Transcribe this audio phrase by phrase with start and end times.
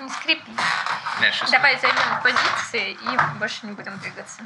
[0.00, 0.52] Не скрипи.
[1.20, 4.42] Я щас- Давай займем позиции и больше не будем двигаться.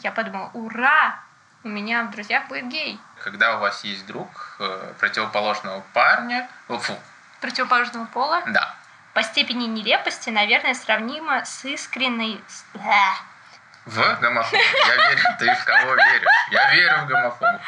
[0.00, 1.18] Я подумала, ура!
[1.62, 2.98] У меня в друзьях будет гей.
[3.22, 6.98] Когда у вас есть друг э, противоположного парня, о, фу,
[7.42, 8.42] Противоположного пола.
[8.46, 8.74] да,
[9.12, 12.42] По степени нелепости, наверное, сравнимо с искренней...
[12.74, 13.14] Бля.
[13.86, 14.56] в гомофобу.
[14.88, 16.28] Я верю, ты в кого веришь?
[16.50, 17.60] Я верю в гомофобу.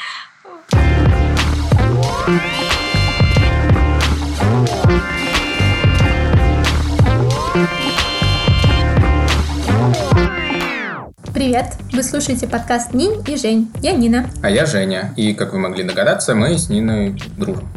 [11.42, 11.72] Привет!
[11.92, 13.68] Вы слушаете подкаст Нинь и Жень.
[13.82, 14.30] Я Нина.
[14.44, 17.68] А я Женя, и, как вы могли догадаться, мы с Ниной дружим.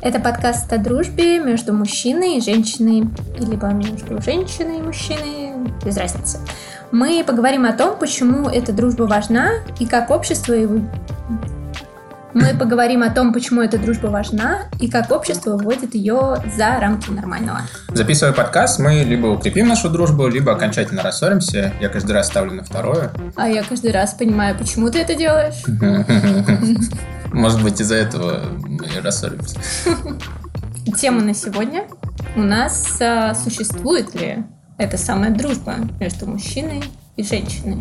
[0.00, 6.38] Это подкаст о дружбе между мужчиной и женщиной, либо между женщиной и мужчиной, без разницы.
[6.92, 10.78] Мы поговорим о том, почему эта дружба важна и как общество его...
[12.34, 17.10] Мы поговорим о том, почему эта дружба важна и как общество выводит ее за рамки
[17.10, 17.62] нормального.
[17.88, 21.72] Записывая подкаст, мы либо укрепим нашу дружбу, либо окончательно рассоримся.
[21.80, 23.10] Я каждый раз ставлю на второе.
[23.34, 25.62] А я каждый раз понимаю, почему ты это делаешь.
[27.32, 29.58] Может быть, из-за этого мы и рассоримся.
[31.00, 31.84] Тема на сегодня
[32.36, 34.44] у нас а, существует ли
[34.76, 36.82] эта самая дружба между мужчиной
[37.16, 37.78] и женщиной.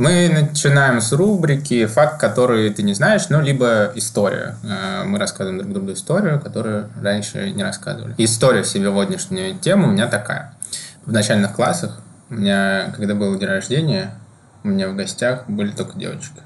[0.00, 4.56] Мы начинаем с рубрики «Факт, который ты не знаешь», ну, либо «История».
[4.64, 8.14] Э, Мы рассказываем друг другу историю, которую раньше не рассказывали.
[8.16, 10.54] История сегодняшнюю тему у меня такая.
[11.04, 14.14] В начальных классах у меня, когда был день рождения,
[14.64, 16.40] у меня в гостях были только девочки.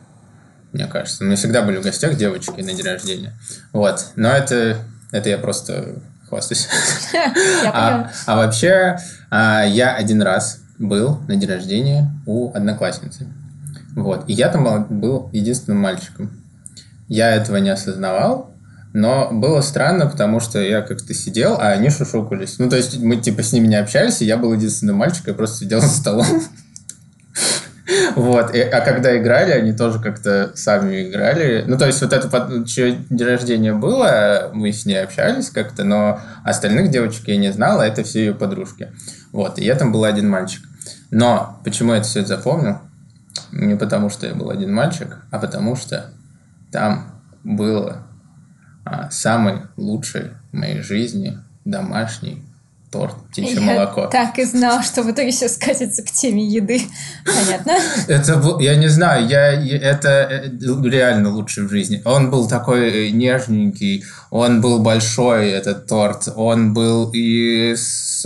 [0.73, 1.23] Мне кажется.
[1.23, 3.35] У меня всегда были в гостях девочки на день рождения.
[3.73, 4.07] Вот.
[4.17, 4.79] Но это,
[5.13, 6.67] это я просто хвастаюсь.
[7.73, 8.99] А, а вообще,
[9.31, 13.29] а, я один раз был на день рождения у одноклассницы.
[13.95, 14.25] Вот.
[14.29, 16.31] И я там был- единственным мальчиком.
[17.09, 18.51] Я этого не осознавал,
[18.93, 22.59] но было странно, потому что я как-то сидел, а они шушукались.
[22.59, 25.35] Ну, то есть мы типа с ними не общались, и я был единственным мальчиком, я
[25.35, 26.27] просто сидел за столом.
[28.17, 28.55] Вот.
[28.55, 31.65] И- а когда играли, они тоже как-то сами играли.
[31.67, 36.21] Ну, то есть вот это чье день рождения было, мы с ней общались как-то, но
[36.45, 38.91] остальных девочек я не знал, а это все ее подружки.
[39.33, 39.59] Вот.
[39.59, 40.63] И я там был один мальчик.
[41.11, 42.79] Но почему я это все запомнил?
[43.53, 46.11] Не потому, что я был один мальчик, а потому что
[46.71, 48.07] там было
[48.85, 52.43] а, самый лучший в моей жизни домашний
[52.95, 54.03] торт птичье молоко.
[54.03, 56.81] Я так и знал, что в итоге все скатится к теме еды.
[57.27, 57.73] Понятно?
[58.07, 60.51] Это был, я не знаю, я, это э,
[60.89, 62.01] реально лучший в жизни.
[62.05, 67.75] Он был такой э, нежненький, он был большой, этот торт, он был и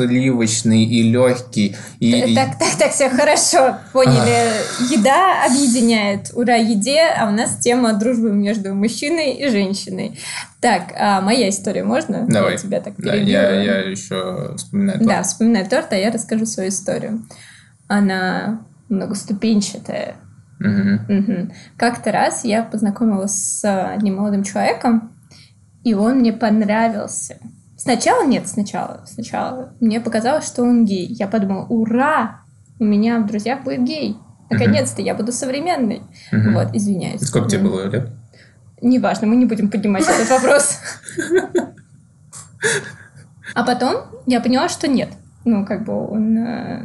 [0.07, 3.79] сливочный, и легкий, и, Так, так, так, все хорошо.
[3.93, 4.53] Поняли.
[4.91, 6.31] Еда объединяет.
[6.35, 7.01] Ура, еде.
[7.19, 10.19] А у нас тема дружбы между мужчиной и женщиной.
[10.61, 12.27] Так, а моя история можно?
[12.29, 12.53] Давай.
[12.53, 13.29] Я тебя так Да, перебью.
[13.33, 14.99] я, я еще вспоминаю.
[15.01, 15.27] Да, торт.
[15.27, 17.23] вспоминай торт, а я расскажу свою историю.
[17.89, 20.15] Она многоступенчатая.
[20.61, 21.01] Мгм.
[21.09, 21.53] Мгм.
[21.77, 25.13] Как-то раз я познакомилась с одним молодым человеком,
[25.85, 27.39] и он мне понравился.
[27.79, 31.07] Сначала нет, сначала, сначала мне показалось, что он гей.
[31.07, 32.41] Я подумала, ура,
[32.81, 34.17] у меня в друзьях будет гей.
[34.51, 36.03] Наконец-то я буду современной.
[36.33, 37.23] Вот, извиняюсь.
[37.23, 38.11] Сколько тебе было лет?
[38.83, 40.79] Неважно, мы не будем поднимать этот вопрос.
[43.55, 45.11] А потом я поняла, что нет.
[45.45, 46.37] Ну, как бы он...
[46.37, 46.83] э,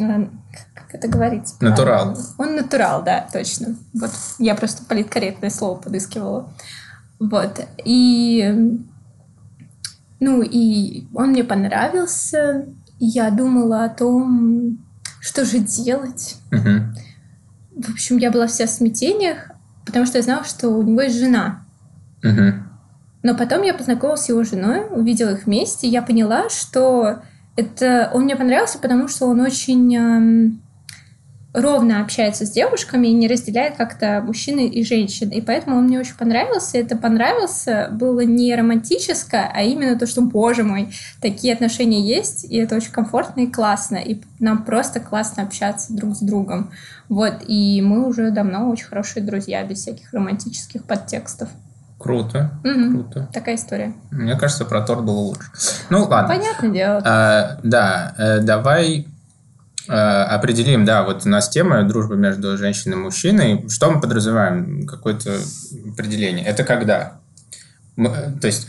[0.00, 0.28] э,
[0.74, 1.56] Как это говорится?
[1.58, 1.76] правильно?
[1.76, 2.18] Натурал.
[2.38, 3.76] Он натурал, да, точно.
[3.94, 6.52] Вот я просто политкорректное слово подыскивала.
[7.18, 7.60] Вот.
[7.84, 8.80] И...
[10.20, 12.66] Ну, и он мне понравился.
[12.98, 14.78] Я думала о том,
[15.20, 16.36] что же делать.
[16.50, 16.94] Мгм.
[17.76, 19.50] В общем, я была вся в смятениях,
[19.84, 21.62] потому что я знала, что у него есть жена.
[22.22, 22.66] Мгм.
[23.22, 27.22] Но потом я познакомилась с его женой, увидела их вместе, и я поняла, что
[27.56, 30.62] это он мне понравился, потому что он очень эм,
[31.56, 35.30] ровно общается с девушками и не разделяет как-то мужчины и женщин.
[35.30, 36.76] И поэтому он мне очень понравился.
[36.78, 40.90] Это понравился было не романтическое, а именно то, что, боже мой,
[41.22, 43.96] такие отношения есть, и это очень комфортно и классно.
[43.96, 46.70] И нам просто классно общаться друг с другом.
[47.08, 51.48] Вот, и мы уже давно очень хорошие друзья, без всяких романтических подтекстов.
[51.98, 52.92] Круто, Мгм.
[52.92, 53.28] круто.
[53.32, 53.94] Такая история.
[54.10, 55.48] Мне кажется, про торт было лучше.
[55.88, 56.28] Ну, ладно.
[56.34, 57.02] Понятное дело.
[57.02, 59.06] А, да, э, давай
[59.88, 63.66] определим, да, вот у нас тема дружбы между женщиной и мужчиной.
[63.68, 64.86] Что мы подразумеваем?
[64.86, 65.38] Какое-то
[65.92, 66.44] определение.
[66.44, 67.20] Это когда?
[67.96, 68.68] Мы- э, то есть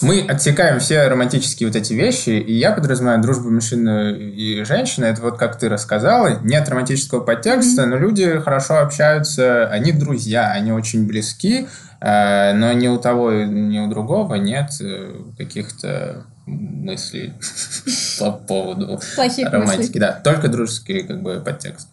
[0.00, 5.04] мы отсекаем все романтические вот эти вещи, и я подразумеваю дружбу мужчины и женщины.
[5.04, 7.86] Это вот как ты рассказала, нет романтического подтекста, mm-hmm.
[7.86, 11.68] но люди хорошо общаются, они друзья, они очень близки,
[12.00, 17.34] э, но ни у того, ни у другого нет э, каких-то мыслей
[18.18, 19.98] по поводу романтики.
[19.98, 21.88] Да, только дружеский как бы подтекст.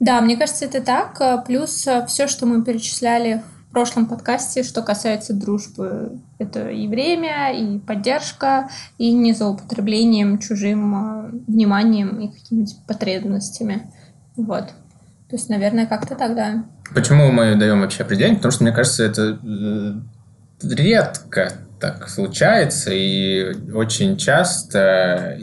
[0.00, 1.44] Да, мне кажется, это так.
[1.46, 6.18] Плюс все, что мы перечисляли в прошлом подкасте, что касается дружбы.
[6.38, 13.90] Это и время, и поддержка, и не злоупотреблением чужим а, вниманием и какими-то потребностями.
[14.36, 14.68] Вот.
[15.28, 16.64] То есть, наверное, как-то тогда.
[16.94, 18.36] Почему мы даем вообще определение?
[18.36, 19.92] Потому что, мне кажется, это э,
[20.62, 25.38] редко так случается, и очень часто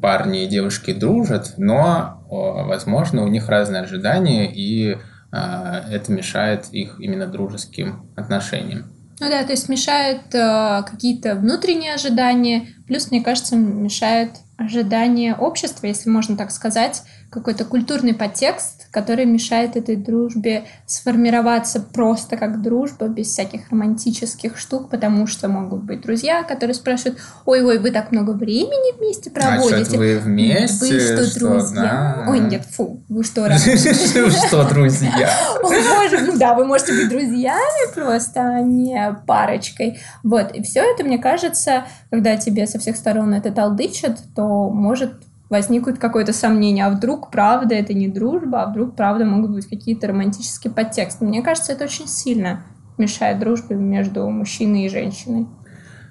[0.00, 4.98] парни и девушки дружат, но, возможно, у них разные ожидания, и
[5.30, 8.92] а, это мешает их именно дружеским отношениям.
[9.20, 15.86] Ну да, то есть мешает э, какие-то внутренние ожидания, плюс, мне кажется, мешает ожидания общества,
[15.86, 23.08] если можно так сказать, какой-то культурный подтекст, который мешает этой дружбе сформироваться просто как дружба,
[23.08, 28.32] без всяких романтических штук, потому что могут быть друзья, которые спрашивают, ой-ой, вы так много
[28.32, 29.96] времени вместе проводите.
[29.96, 30.86] А вы вместе?
[30.86, 31.82] Вы что, что друзья?
[31.82, 32.26] Да.
[32.28, 33.48] Ой, нет, фу, вы что,
[34.46, 35.30] Что, друзья?
[36.38, 39.98] Да, вы можете быть друзьями просто, а не парочкой.
[40.22, 45.14] Вот, и все это, мне кажется, когда тебе со всех сторон это толдычат, то может
[45.52, 50.06] возникнет какое-то сомнение, а вдруг правда это не дружба, а вдруг правда могут быть какие-то
[50.06, 51.26] романтические подтексты.
[51.26, 52.62] Мне кажется, это очень сильно
[52.96, 55.46] мешает дружбе между мужчиной и женщиной.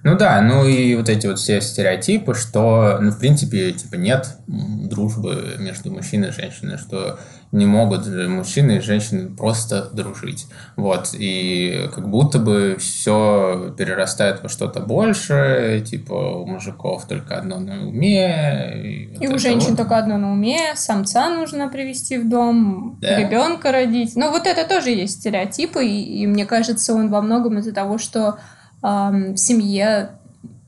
[0.03, 4.37] Ну да, ну и вот эти вот все стереотипы, что, ну, в принципе, типа нет
[4.47, 7.19] дружбы между мужчиной и женщиной, что
[7.51, 10.47] не могут мужчины и женщины просто дружить.
[10.75, 17.59] Вот, и как будто бы все перерастает во что-то большее, типа у мужиков только одно
[17.59, 18.81] на уме.
[18.83, 19.77] И, вот и у женщин вот.
[19.77, 23.19] только одно на уме, самца нужно привести в дом, да.
[23.19, 24.15] ребенка родить.
[24.15, 27.97] Ну вот это тоже есть стереотипы, и, и мне кажется, он во многом из-за того,
[27.97, 28.37] что
[28.81, 30.11] в семье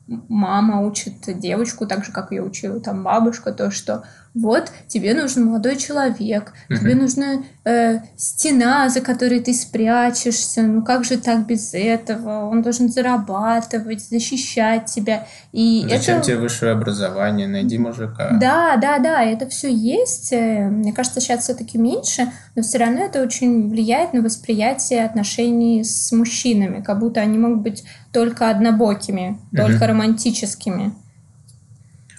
[0.07, 5.45] мама учит девочку так же, как ее учила там бабушка, то, что вот тебе нужен
[5.45, 6.79] молодой человек, uh-huh.
[6.79, 12.49] тебе нужна э, стена, за которой ты спрячешься, ну как же так без этого?
[12.49, 15.27] Он должен зарабатывать, защищать тебя.
[15.51, 16.27] И Зачем это...
[16.27, 17.47] тебе высшее образование?
[17.47, 18.31] Найди мужика.
[18.39, 20.33] Да, да, да, это все есть.
[20.33, 25.83] Э, мне кажется, сейчас все-таки меньше, но все равно это очень влияет на восприятие отношений
[25.83, 29.57] с мужчинами, как будто они могут быть только однобокими, uh-huh.
[29.57, 30.93] только романтическими.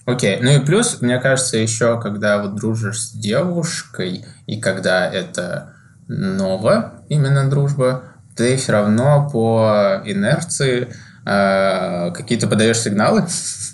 [0.06, 5.74] Окей, ну и плюс, мне кажется, еще, когда вот дружишь с девушкой, и когда это
[6.08, 8.02] новая именно дружба,
[8.36, 10.88] ты все равно по инерции
[11.24, 13.26] э, какие-то подаешь сигналы.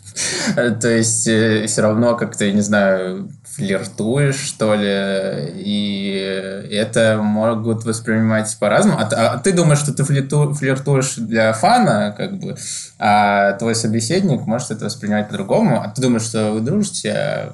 [0.55, 7.85] То есть э, все равно как-то, я не знаю, флиртуешь, что ли, и это могут
[7.85, 8.99] воспринимать по-разному.
[8.99, 12.57] А, а ты думаешь, что ты флирту, флиртуешь для фана, как бы,
[12.99, 17.53] а твой собеседник может это воспринимать по-другому, а ты думаешь, что вы дружите, а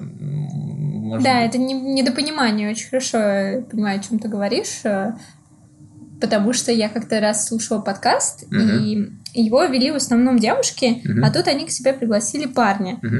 [1.06, 1.48] может Да, быть...
[1.48, 2.70] это не, недопонимание.
[2.70, 3.18] Очень хорошо
[3.70, 5.12] понимаю, о чем ты говоришь, э,
[6.20, 8.56] потому что я как-то раз слушала подкаст, угу.
[8.56, 11.24] и его вели в основном девушки, угу.
[11.24, 12.98] а тут они к себе пригласили парня.
[13.02, 13.16] Угу.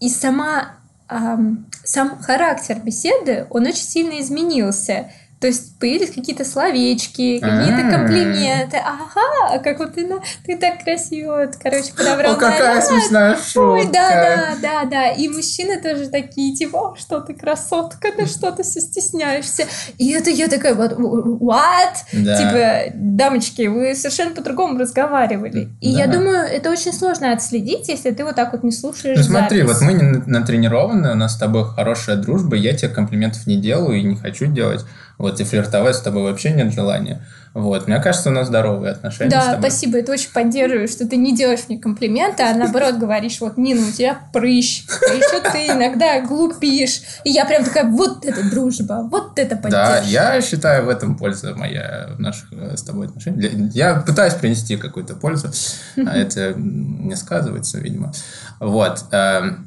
[0.00, 0.75] И сама
[1.08, 5.10] сам характер беседы, он очень сильно изменился.
[5.40, 8.78] То есть появились какие-то словечки, какие-то комплименты.
[8.78, 10.08] Ага, как вот ты,
[10.46, 13.60] ты так красиво, короче, подобрал О, какая смешная шутка.
[13.60, 15.08] Ой, да, да, да, да.
[15.10, 19.64] И мужчины тоже такие, типа, что ты красотка, ты что ты все стесняешься.
[19.98, 21.96] И это я такая, вот, what?
[22.12, 22.36] Да.
[22.38, 25.68] Типа, дамочки, вы совершенно по-другому разговаривали.
[25.82, 26.00] И да.
[26.00, 29.62] я думаю, это очень сложно отследить, если ты вот так вот не слушаешь Ну смотри,
[29.62, 33.98] вот мы не натренированы, у нас с тобой хорошая дружба, я тебе комплиментов не делаю
[33.98, 34.84] и не хочу делать.
[35.18, 37.26] Вот, и флиртовать с тобой вообще нет желания.
[37.56, 41.34] Вот, мне кажется, у нас здоровые отношения Да, спасибо, это очень поддерживаю, что ты не
[41.34, 46.20] делаешь мне комплименты, а наоборот говоришь, вот, Нина, у тебя прыщ, а еще ты иногда
[46.20, 47.00] глупишь.
[47.24, 49.70] И я прям такая, вот это дружба, вот это поддержка.
[49.70, 53.74] Да, я считаю, в этом польза моя в наших э, с тобой отношениях.
[53.74, 55.48] Я пытаюсь принести какую-то пользу,
[55.96, 58.12] а это не сказывается, видимо.
[58.60, 59.04] Вот.
[59.12, 59.66] Эм.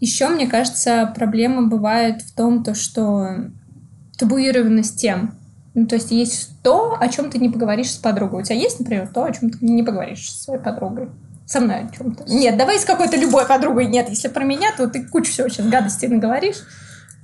[0.00, 3.50] Еще, мне кажется, проблема бывает в том, то, что
[4.18, 5.34] табуированность тем.
[5.74, 8.42] Ну, то есть есть то, о чем ты не поговоришь с подругой.
[8.42, 11.08] У тебя есть, например, то, о чем ты не поговоришь со своей подругой.
[11.46, 12.24] Со мной о чем-то.
[12.26, 13.86] Нет, давай с какой-то любой подругой.
[13.86, 16.56] Нет, если про меня, то ты кучу всего сейчас гадостей наговоришь.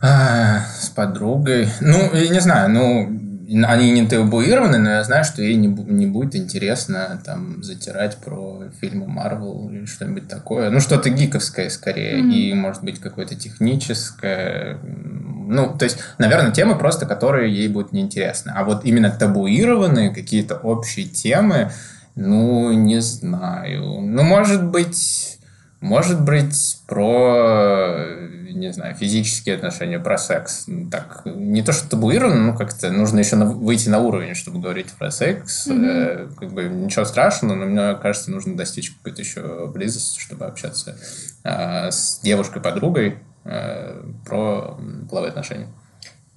[0.01, 1.69] А, с подругой.
[1.81, 6.07] Ну, я не знаю, ну, они не табуированы, но я знаю, что ей не, не
[6.07, 10.71] будет интересно там затирать про фильмы Марвел или что-нибудь такое.
[10.71, 12.33] Ну, что-то гиковское скорее, mm-hmm.
[12.33, 14.79] и, может быть, какое-то техническое.
[14.83, 18.53] Ну, то есть, наверное, темы просто, которые ей будут неинтересны.
[18.55, 21.71] А вот именно табуированные какие-то общие темы,
[22.15, 24.01] ну, не знаю.
[24.01, 25.39] Ну, может быть,
[25.85, 28.25] может быть, про
[28.55, 30.67] не знаю, физические отношения, про секс.
[30.91, 34.91] Так, не то, что табуировано, но как-то нужно еще на, выйти на уровень, чтобы говорить
[34.93, 35.67] про секс.
[35.67, 35.85] Mm-hmm.
[35.87, 40.97] Э, как бы ничего страшного, но мне кажется, нужно достичь какой-то еще близости, чтобы общаться
[41.43, 44.79] э, с девушкой-подругой э, про
[45.11, 45.69] половые отношения.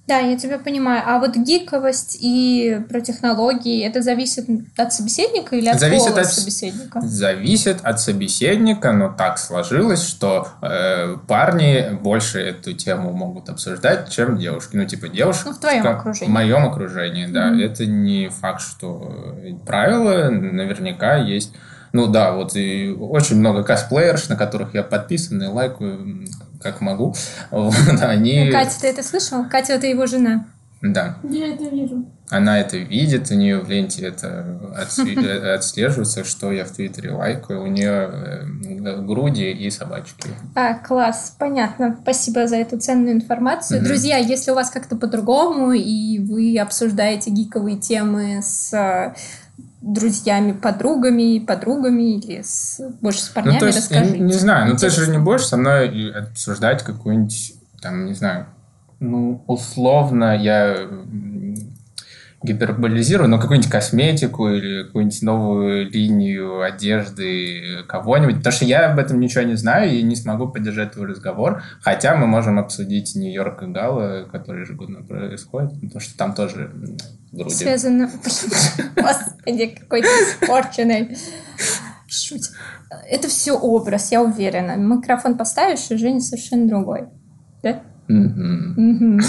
[0.08, 1.02] Да, я тебя понимаю.
[1.04, 4.46] А вот гиковость и про технологии, это зависит
[4.78, 7.02] от собеседника или от зависит от, собеседника?
[7.02, 14.38] Зависит от собеседника, но так сложилось, что э, парни больше эту тему могут обсуждать, чем
[14.38, 14.76] девушки.
[14.76, 15.50] Ну, типа девушка...
[15.50, 16.30] Ну, в твоем окружении.
[16.30, 17.50] В моем окружении, да.
[17.50, 17.64] Mm-hmm.
[17.66, 19.36] Это не факт, что
[19.66, 20.30] правило.
[20.30, 21.52] Наверняка есть...
[21.92, 26.26] Ну да, вот и очень много косплеерш, на которых я подписан и лайкаю
[26.60, 27.14] как могу.
[27.50, 28.46] Вот, они...
[28.46, 29.48] Ну, Катя, ты это слышал?
[29.48, 30.46] Катя, это его жена.
[30.82, 31.18] Да.
[31.24, 32.06] Я это вижу.
[32.30, 34.60] Она это видит, у нее в ленте это
[35.54, 37.62] отслеживается, что я в Твиттере лайкаю.
[37.62, 40.28] У нее э, груди и собачки.
[40.54, 41.98] А, класс, понятно.
[42.02, 43.80] Спасибо за эту ценную информацию.
[43.80, 43.88] Угу.
[43.88, 49.14] Друзья, если у вас как-то по-другому, и вы обсуждаете гиковые темы с
[49.80, 54.18] друзьями, подругами, подругами или с, больше с парнями, ну, то есть, расскажите.
[54.18, 58.46] Не, не знаю, ну ты же не будешь со мной обсуждать какую-нибудь, там, не знаю,
[59.00, 60.88] ну, условно я
[62.42, 69.18] гиперболизирую, но какую-нибудь косметику или какую-нибудь новую линию одежды кого-нибудь, потому что я об этом
[69.18, 73.66] ничего не знаю и не смогу поддержать твой разговор, хотя мы можем обсудить Нью-Йорк и
[73.66, 76.70] Гала, который ежегодно происходит, потому что там тоже
[77.32, 77.54] груди.
[77.54, 78.08] Связано...
[78.96, 81.16] Господи, какой ты испорченный.
[82.06, 82.50] Шуть.
[83.10, 84.76] Это все образ, я уверена.
[84.76, 87.08] Микрофон поставишь, и Женя совершенно другой.
[87.62, 87.82] Да?
[88.08, 89.20] Mm-hmm.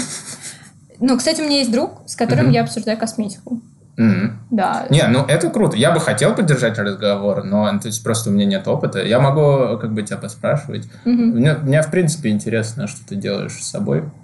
[1.00, 2.54] Ну, кстати, у меня есть друг, с которым mm-hmm.
[2.54, 3.60] я обсуждаю косметику.
[3.96, 4.30] Mm-hmm.
[4.50, 4.86] Да.
[4.90, 5.76] Не, ну это круто.
[5.76, 9.02] Я бы хотел поддержать разговор, но то есть просто у меня нет опыта.
[9.04, 10.86] Я могу как бы тебя поспрашивать.
[11.04, 11.10] Mm-hmm.
[11.14, 14.04] Мне, мне в принципе интересно, что ты делаешь с собой.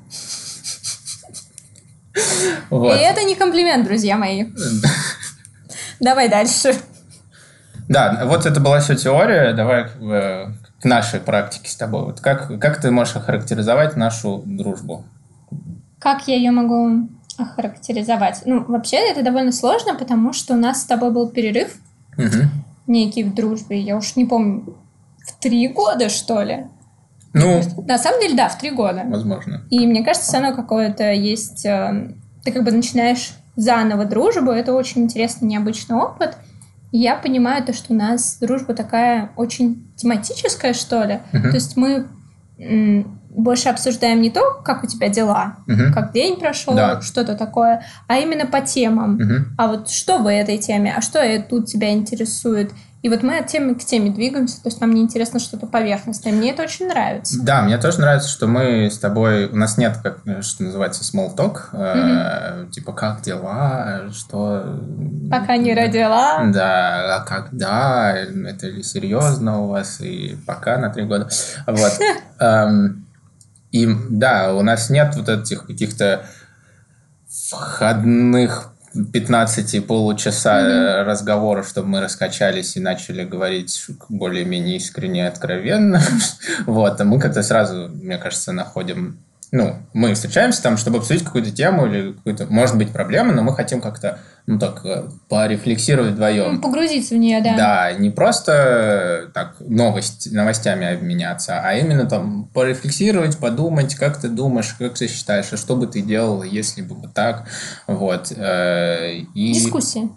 [2.71, 2.97] Вот.
[2.97, 4.47] И это не комплимент, друзья мои.
[6.01, 6.75] Давай дальше.
[7.89, 9.53] Да, вот это была все теория.
[9.53, 12.05] Давай к, к нашей практике с тобой.
[12.05, 15.05] Вот как, как ты можешь охарактеризовать нашу дружбу?
[15.99, 18.43] Как я ее могу охарактеризовать?
[18.45, 21.77] Ну, вообще это довольно сложно, потому что у нас с тобой был перерыв
[22.17, 22.49] угу.
[22.87, 23.81] некий в дружбе.
[23.81, 24.77] Я уж не помню,
[25.27, 26.67] в три года, что ли?
[27.33, 29.03] Ну, на самом деле, да, в три года.
[29.07, 29.63] Возможно.
[29.71, 31.67] И мне кажется, все равно какое-то есть...
[31.67, 36.37] Э, ты как бы начинаешь заново дружбу, это очень интересный, необычный опыт.
[36.93, 41.21] И я понимаю то, что у нас дружба такая очень тематическая, что ли.
[41.33, 41.43] Uh-huh.
[41.43, 42.07] То есть мы
[43.37, 45.93] больше обсуждаем не то, как у тебя дела, uh-huh.
[45.93, 47.01] как день прошел, да.
[47.03, 49.19] что-то такое, а именно по темам.
[49.19, 49.45] Uh-huh.
[49.59, 53.47] А вот что в этой теме, а что тут тебя интересует, и вот мы от
[53.47, 56.33] темы к теме двигаемся, то есть нам не интересно что-то поверхностное.
[56.33, 57.39] Мне это очень нравится.
[57.41, 59.47] Да, мне тоже нравится, что мы с тобой...
[59.47, 61.71] У нас нет, как, что называется, small talk.
[61.73, 62.67] Mm-hmm.
[62.67, 64.11] Э, типа, как дела?
[64.13, 64.81] Что...
[65.31, 66.43] Пока не родила.
[66.47, 68.13] Да, а когда?
[68.17, 70.01] Это ли серьезно у вас?
[70.01, 71.29] И пока на три года.
[71.69, 71.93] Вот.
[73.73, 76.27] И да, у нас нет вот этих каких-то
[77.51, 78.73] входных
[79.13, 81.05] 15 получаса mm-hmm.
[81.05, 86.01] разговора, чтобы мы раскачались и начали говорить более-менее искренне и откровенно.
[86.67, 89.19] вот, а мы как-то сразу, мне кажется, находим
[89.53, 93.55] ну, мы встречаемся там, чтобы обсудить какую-то тему или какую-то, может быть, проблему, но мы
[93.55, 96.61] хотим как-то, ну, так, э, порефлексировать вдвоем.
[96.61, 97.57] Погрузиться в нее, да.
[97.57, 104.29] Да, не просто э, так новость, новостями обменяться, а именно там порефлексировать, подумать, как ты
[104.29, 107.49] думаешь, как ты считаешь, а что бы ты делал, если бы вот так,
[107.87, 108.33] вот.
[108.37, 109.53] Э, и...
[109.53, 110.09] Дискуссия.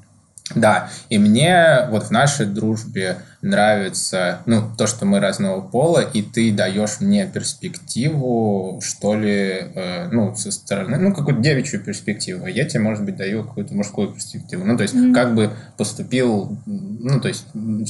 [0.56, 6.22] Да, и мне вот в нашей дружбе нравится, ну, то, что мы разного пола, и
[6.22, 12.50] ты даешь мне перспективу, что ли, э, ну, со стороны, ну, какую-то девичью перспективу, а
[12.50, 14.66] я тебе, может быть, даю какую-то мужскую перспективу.
[14.66, 15.14] Ну, то есть, mm-hmm.
[15.14, 17.46] как бы поступил, ну, то есть,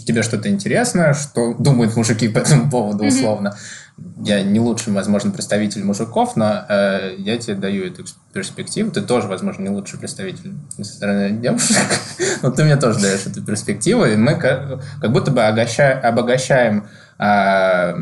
[0.06, 3.50] тебе что-то интересно, что думают мужики по этому поводу, условно.
[3.50, 3.89] Mm-hmm
[4.24, 8.04] я не лучший, возможно, представитель мужиков, но э, я тебе даю эту
[8.34, 8.92] перспективу.
[8.92, 11.78] Ты тоже, возможно, не лучший представитель со стороны девушек,
[12.42, 16.88] но ты мне тоже даешь эту перспективу, и мы как, как будто бы обогащаем, обогащаем
[17.18, 17.94] э,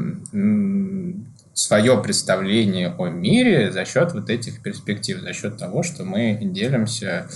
[1.54, 7.28] свое представление о мире за счет вот этих перспектив, за счет того, что мы делимся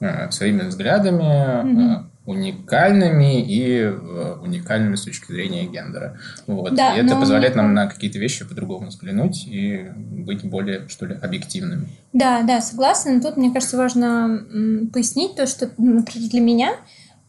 [0.00, 2.04] э, своими взглядами, mm-hmm.
[2.28, 6.18] Уникальными и э, уникальными с точки зрения гендера.
[6.46, 6.74] Вот.
[6.74, 11.16] Да, и это позволяет нам на какие-то вещи по-другому взглянуть и быть более, что ли,
[11.22, 11.88] объективными.
[12.12, 13.14] Да, да, согласна.
[13.14, 14.44] Но тут, мне кажется, важно
[14.92, 16.74] пояснить то, что, например, для меня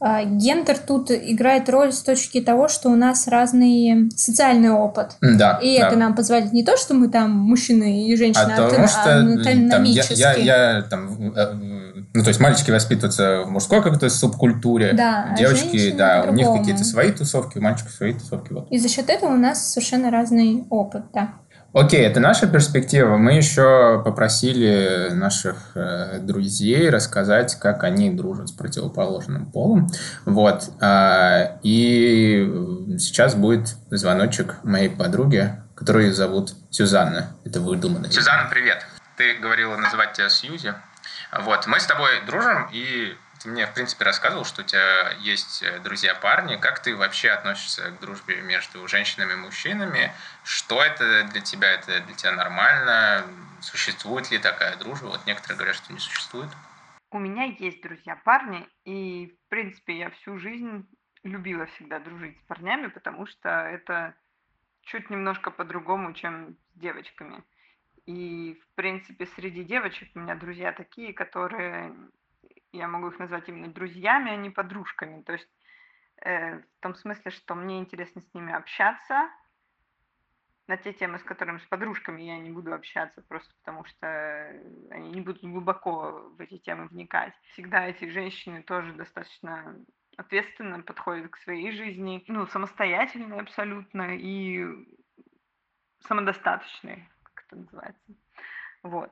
[0.01, 5.17] а, гендер тут играет роль с точки того, что у нас разный социальный опыт.
[5.21, 5.59] Да.
[5.61, 5.87] И да.
[5.87, 9.01] это нам позволяет не то, что мы там мужчины и женщины, а, а, потому что,
[9.01, 11.78] а там, я, я, я там э,
[12.13, 16.47] ну, то есть мальчики воспитываются в мужской какой-то субкультуре, да, девочки, а да, у них
[16.47, 18.51] какие-то свои тусовки, у мальчиков свои тусовки.
[18.53, 18.67] Вот.
[18.71, 21.33] И за счет этого у нас совершенно разный опыт, да.
[21.71, 23.17] Окей, это наша перспектива.
[23.17, 29.87] Мы еще попросили наших э, друзей рассказать, как они дружат с противоположным полом.
[30.25, 30.71] Вот.
[30.81, 37.35] Э, и сейчас будет звоночек моей подруги, которую зовут Сюзанна.
[37.45, 38.11] Это выдуманно.
[38.11, 38.83] Сюзанна, привет.
[39.15, 40.73] Ты говорила называть тебя Сьюзи.
[41.31, 41.67] Вот.
[41.67, 45.79] Мы с тобой дружим, и ты мне, в принципе, рассказывал, что у тебя есть э,
[45.79, 46.57] друзья-парни.
[46.57, 50.11] Как ты вообще относишься к дружбе между женщинами и мужчинами?
[50.43, 51.71] Что это для тебя?
[51.71, 53.25] Это для тебя нормально?
[53.61, 55.07] Существует ли такая дружба?
[55.07, 56.49] Вот некоторые говорят, что не существует.
[57.11, 60.87] У меня есть друзья-парни, и, в принципе, я всю жизнь
[61.23, 64.13] любила всегда дружить с парнями, потому что это
[64.81, 67.43] чуть немножко по-другому, чем с девочками.
[68.09, 71.95] И, в принципе, среди девочек у меня друзья такие, которые
[72.71, 75.21] я могу их назвать именно друзьями, а не подружками.
[75.21, 75.49] То есть
[76.23, 79.29] э, в том смысле, что мне интересно с ними общаться
[80.65, 84.07] на те темы, с которыми с подружками я не буду общаться, просто потому что
[84.89, 87.35] они не будут глубоко в эти темы вникать.
[87.53, 89.75] Всегда эти женщины тоже достаточно
[90.17, 94.65] ответственно подходят к своей жизни, ну, самостоятельные абсолютно и
[96.07, 97.07] самодостаточные,
[97.49, 98.13] это называется.
[98.83, 99.11] Вот.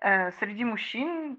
[0.00, 1.38] Э, среди мужчин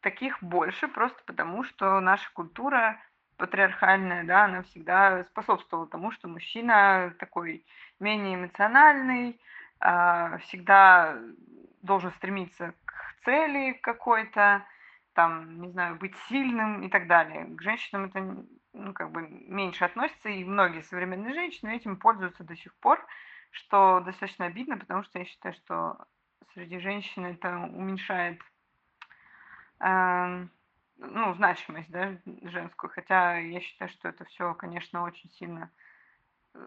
[0.00, 3.00] таких больше, просто потому что наша культура
[3.36, 7.64] патриархальная, да, она всегда способствовала тому, что мужчина такой
[8.00, 9.38] менее эмоциональный,
[9.78, 11.18] а, всегда
[11.82, 14.64] должен стремиться к цели какой-то,
[15.12, 17.44] там, не знаю, быть сильным и так далее.
[17.56, 22.56] К женщинам это ну, как бы меньше относится, и многие современные женщины этим пользуются до
[22.56, 23.04] сих пор,
[23.56, 26.06] что достаточно обидно, потому что я считаю, что
[26.52, 28.40] среди женщин это уменьшает
[29.80, 30.46] э,
[30.98, 32.90] ну, значимость да, женскую.
[32.90, 35.70] Хотя я считаю, что это все, конечно, очень сильно
[36.54, 36.58] э,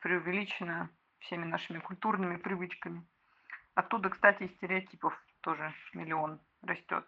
[0.00, 0.88] преувеличено
[1.20, 3.04] всеми нашими культурными привычками.
[3.74, 7.04] Оттуда, кстати, и стереотипов тоже миллион растет.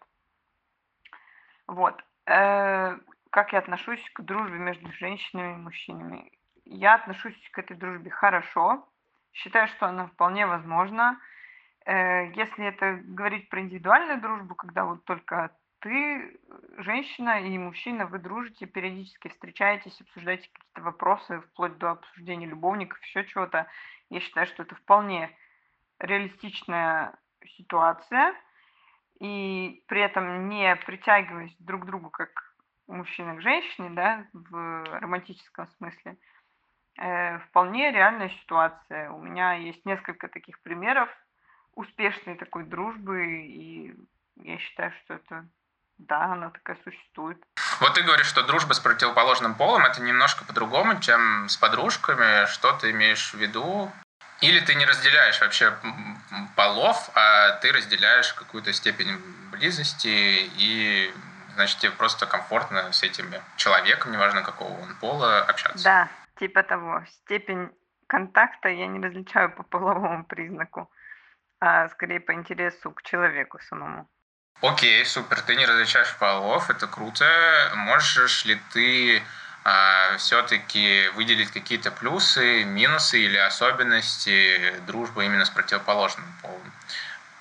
[1.65, 2.03] Вот.
[2.25, 2.97] Э,
[3.29, 6.31] как я отношусь к дружбе между женщинами и мужчинами?
[6.65, 8.85] Я отношусь к этой дружбе хорошо.
[9.33, 11.19] Считаю, что она вполне возможна.
[11.85, 16.39] Э, если это говорить про индивидуальную дружбу, когда вот только ты,
[16.77, 23.25] женщина и мужчина, вы дружите, периодически встречаетесь, обсуждаете какие-то вопросы, вплоть до обсуждения любовников, еще
[23.25, 23.67] чего-то,
[24.09, 25.29] я считаю, что это вполне
[25.99, 28.33] реалистичная ситуация,
[29.19, 32.29] и при этом не притягиваясь друг к другу как
[32.87, 36.17] мужчина к женщине, да, в романтическом смысле, э,
[37.49, 39.09] вполне реальная ситуация.
[39.11, 41.09] У меня есть несколько таких примеров,
[41.73, 43.95] успешной такой дружбы, и
[44.35, 45.45] я считаю, что это,
[45.97, 47.41] да, она такая существует.
[47.79, 52.45] Вот ты говоришь, что дружба с противоположным полом это немножко по-другому, чем с подружками.
[52.47, 53.91] Что ты имеешь в виду?
[54.41, 55.73] Или ты не разделяешь вообще
[56.55, 59.17] полов, а ты разделяешь какую-то степень
[59.51, 61.13] близости, и
[61.55, 65.83] значит тебе просто комфортно с этим человеком, неважно какого он пола, общаться.
[65.83, 67.03] Да, типа того.
[67.07, 67.69] Степень
[68.07, 70.89] контакта я не различаю по половому признаку
[71.59, 74.09] а скорее по интересу к человеку самому.
[74.61, 75.41] Окей, супер.
[75.41, 77.25] Ты не различаешь полов, это круто.
[77.75, 79.21] Можешь ли ты
[79.63, 86.73] а, все-таки выделить какие-то плюсы, минусы или особенности дружбы именно с противоположным полом?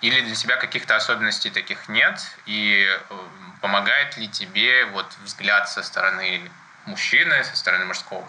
[0.00, 2.20] Или для тебя каких-то особенностей таких нет?
[2.46, 3.14] И э,
[3.60, 6.48] помогает ли тебе вот взгляд со стороны
[6.88, 8.24] мужчины, со стороны мужского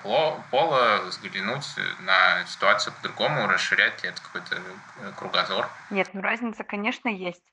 [0.52, 1.68] пола взглянуть
[2.02, 5.68] на ситуацию по-другому, расширять ли это какой-то э, кругозор?
[5.90, 7.44] Нет, ну разница, конечно, есть.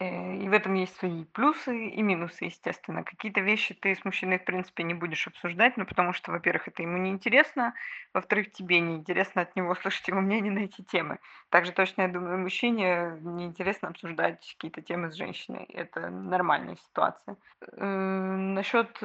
[0.00, 3.04] Э, и в этом есть свои плюсы и минусы, естественно.
[3.04, 6.82] Какие-то вещи ты с мужчиной, в принципе, не будешь обсуждать, ну, потому что, во-первых, это
[6.82, 7.74] ему не интересно,
[8.12, 11.18] во-вторых, тебе не интересно от него слышать его мнение на эти темы.
[11.48, 15.64] Также точно, я думаю, мужчине неинтересно обсуждать какие-то темы с женщиной.
[15.64, 17.36] Это нормальная ситуация.
[17.60, 18.98] Э, насчет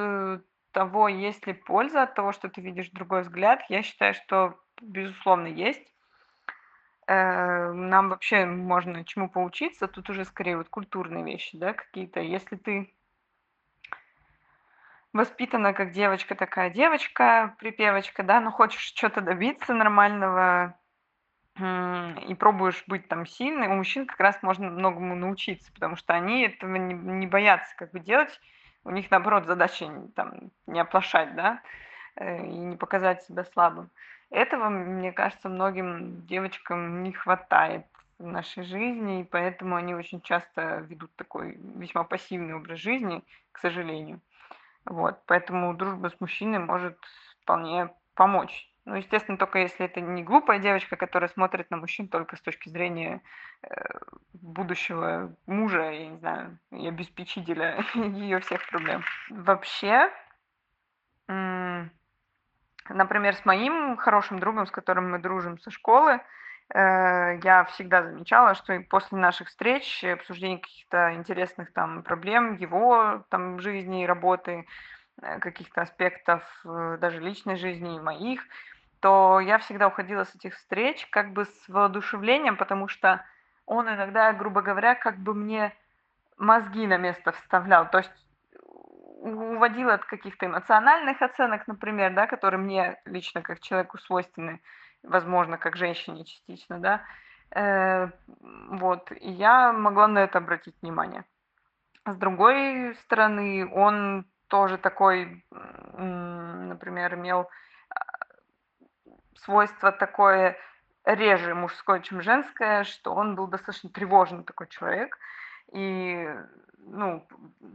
[0.71, 5.47] того, есть ли польза от того, что ты видишь другой взгляд, я считаю, что безусловно
[5.47, 5.86] есть.
[7.08, 12.19] э, нам вообще можно чему поучиться, тут уже скорее вот культурные вещи, да, какие-то.
[12.19, 12.93] Если ты
[15.13, 20.79] воспитана как девочка, такая девочка, припевочка, да, но хочешь что-то добиться нормального
[21.58, 26.43] и пробуешь быть там сильной, у мужчин как раз можно многому научиться, потому что они
[26.43, 28.39] этого не, не боятся как бы делать,
[28.83, 31.61] у них наоборот задача там не оплошать, да,
[32.15, 33.89] э, и не показать себя слабым.
[34.29, 37.85] Этого, мне кажется, многим девочкам не хватает
[38.19, 43.59] в нашей жизни, и поэтому они очень часто ведут такой весьма пассивный образ жизни, к
[43.59, 44.19] сожалению.
[44.85, 46.97] Вот, поэтому дружба с мужчиной может
[47.41, 48.68] вполне помочь.
[48.85, 52.69] Ну, естественно, только если это не глупая девочка, которая смотрит на мужчин только с точки
[52.69, 53.21] зрения
[53.61, 53.69] э,
[54.33, 59.03] будущего мужа, я не знаю, и обеспечителя ее всех проблем.
[59.29, 60.11] Вообще,
[62.89, 66.21] например, с моим хорошим другом, с которым мы дружим со школы,
[66.73, 73.59] э, я всегда замечала, что после наших встреч, обсуждения каких-то интересных там проблем его там
[73.59, 74.65] жизни и работы,
[75.19, 78.41] каких-то аспектов э, даже личной жизни и моих,
[78.99, 83.23] то я всегда уходила с этих встреч как бы с воодушевлением, потому что
[83.65, 85.73] он иногда, грубо говоря, как бы мне
[86.38, 87.89] мозги на место вставлял.
[87.89, 88.12] То есть
[89.21, 94.62] уводил от каких-то эмоциональных оценок, например, да, которые мне лично как человеку свойственны,
[95.03, 97.03] возможно, как женщине частично, да,
[97.51, 98.10] э,
[98.69, 101.25] вот, и я могла на это обратить внимание.
[102.05, 105.45] С другой стороны, он тоже такой,
[105.93, 107.49] например, имел
[107.89, 107.95] а,
[109.35, 110.57] свойство такое
[111.05, 115.17] реже мужское, чем женское, что он был достаточно тревожный такой человек.
[115.71, 116.27] И,
[116.79, 117.27] ну,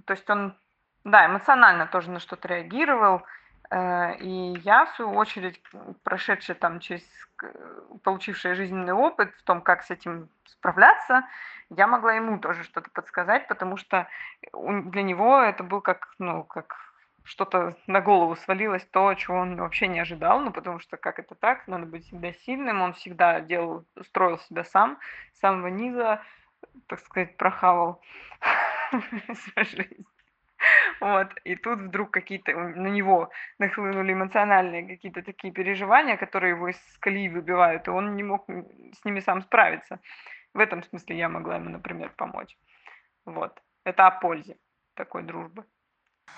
[0.04, 0.56] то есть он
[1.04, 3.22] да, эмоционально тоже на что-то реагировал.
[3.74, 5.60] Э, и я, в свою очередь,
[6.04, 7.02] прошедшая там через,
[8.04, 11.24] получившая жизненный опыт в том, как с этим справляться,
[11.70, 14.06] я могла ему тоже что-то подсказать, потому что
[14.52, 16.76] для него это был как, ну, как
[17.24, 21.34] что-то на голову свалилось, то, чего он вообще не ожидал, ну, потому что как это
[21.34, 24.98] так, надо быть всегда сильным, он всегда делал, строил себя сам,
[25.32, 26.22] с самого низа,
[26.86, 28.00] так сказать, прохавал
[29.10, 30.06] свою жизнь.
[31.00, 31.28] Вот.
[31.44, 37.28] И тут вдруг какие-то на него нахлынули эмоциональные какие-то такие переживания, которые его из колеи
[37.28, 40.00] выбивают, и он не мог с ними сам справиться.
[40.54, 42.56] В этом смысле я могла ему, например, помочь.
[43.24, 43.60] Вот.
[43.84, 44.56] Это о пользе
[44.94, 45.64] такой дружбы.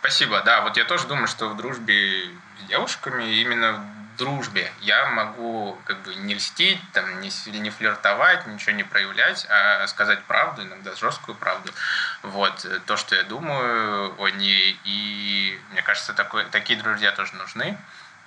[0.01, 0.43] Спасибо.
[0.45, 2.25] Да, вот я тоже думаю, что в дружбе
[2.59, 3.85] с девушками именно
[4.17, 9.87] дружбе я могу как бы не льстить, там, не, не флиртовать, ничего не проявлять, а
[9.87, 11.73] сказать правду, иногда жесткую правду.
[12.23, 14.79] Вот, э, то, что я думаю о ней.
[14.85, 17.79] И мне кажется, такой, такие друзья тоже нужны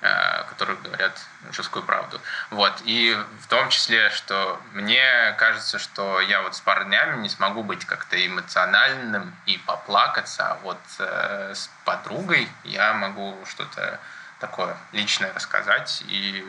[0.01, 1.19] э, которые говорят
[1.51, 2.21] жесткую правду.
[2.51, 2.73] Вот.
[2.85, 7.85] И в том числе, что мне кажется, что я вот с парнями не смогу быть
[7.85, 13.99] как-то эмоциональным и поплакаться, а вот э, с подругой я могу что-то
[14.39, 16.43] такое личное рассказать и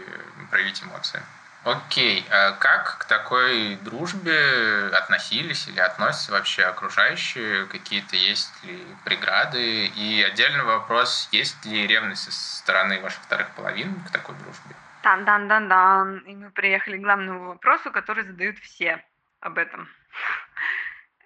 [0.50, 1.20] проявить эмоции.
[1.62, 7.66] Окей, а как к такой дружбе относились или относятся вообще окружающие?
[7.66, 9.86] Какие-то есть ли преграды?
[9.88, 14.74] И отдельный вопрос, есть ли ревность со стороны ваших вторых половин к такой дружбе?
[15.02, 16.18] Дан-дан-дан-дан.
[16.20, 19.04] И мы приехали к главному вопросу, который задают все
[19.40, 19.86] об этом.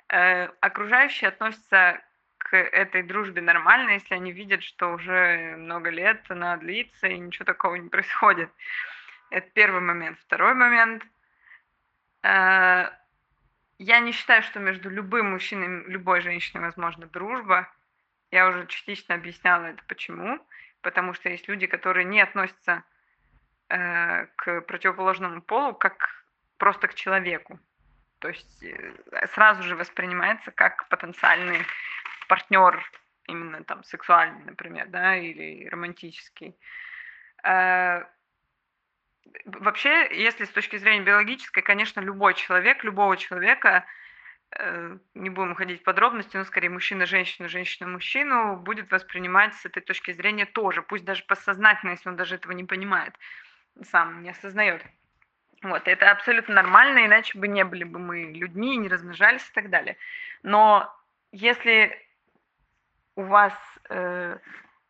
[0.08, 2.00] Э, окружающие относятся
[2.58, 7.76] этой дружбе нормально, если они видят, что уже много лет она длится и ничего такого
[7.76, 8.50] не происходит.
[9.30, 10.18] Это первый момент.
[10.20, 11.04] Второй момент.
[12.22, 12.90] Э,
[13.78, 17.68] я не считаю, что между любым мужчиной и любой женщиной возможна дружба.
[18.30, 20.38] Я уже частично объясняла это почему.
[20.80, 22.84] Потому что есть люди, которые не относятся
[23.68, 26.24] э, к противоположному полу как
[26.58, 27.58] просто к человеку.
[28.18, 31.58] То есть э, сразу же воспринимается как потенциальный
[32.26, 32.82] партнер
[33.26, 36.56] именно там сексуальный, например, да, или романтический.
[37.42, 38.04] Э,
[39.44, 43.84] вообще, если с точки зрения биологической, конечно, любой человек, любого человека,
[44.50, 49.66] э, не будем уходить в подробности, но скорее мужчина, женщина, женщина, мужчину, будет воспринимать с
[49.66, 53.14] этой точки зрения тоже, пусть даже подсознательно, если он даже этого не понимает,
[53.82, 54.84] сам не осознает.
[55.62, 59.70] Вот, это абсолютно нормально, иначе бы не были бы мы людьми, не размножались и так
[59.70, 59.96] далее.
[60.42, 60.94] Но
[61.32, 62.03] если
[63.16, 63.52] у вас
[63.88, 64.38] э,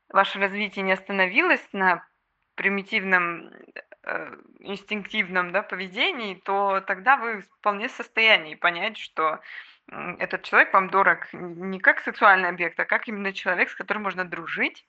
[0.08, 2.06] ваше развитие не остановилось на
[2.54, 3.50] примитивном
[4.04, 9.40] э, инстинктивном да, поведении, то тогда вы вполне в состоянии понять, что
[10.18, 14.24] этот человек вам дорог не как сексуальный объект, а как именно человек, с которым можно
[14.24, 14.86] дружить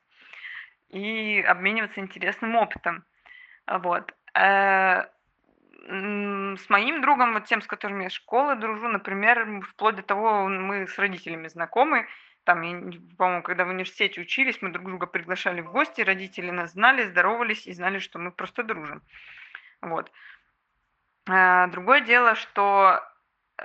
[0.89, 3.03] и обмениваться интересным опытом.
[3.67, 4.13] Вот.
[4.33, 5.05] Э,
[5.87, 10.87] с моим другом, вот тем, с которым я школы дружу, например, вплоть до того, мы
[10.87, 12.07] с родителями знакомы,
[12.45, 12.61] там,
[13.17, 17.67] по-моему, когда в университете учились, мы друг друга приглашали в гости, родители нас знали, здоровались
[17.67, 19.01] и знали, что мы просто дружим.
[19.81, 20.11] Вот.
[21.27, 23.01] А, другое дело, что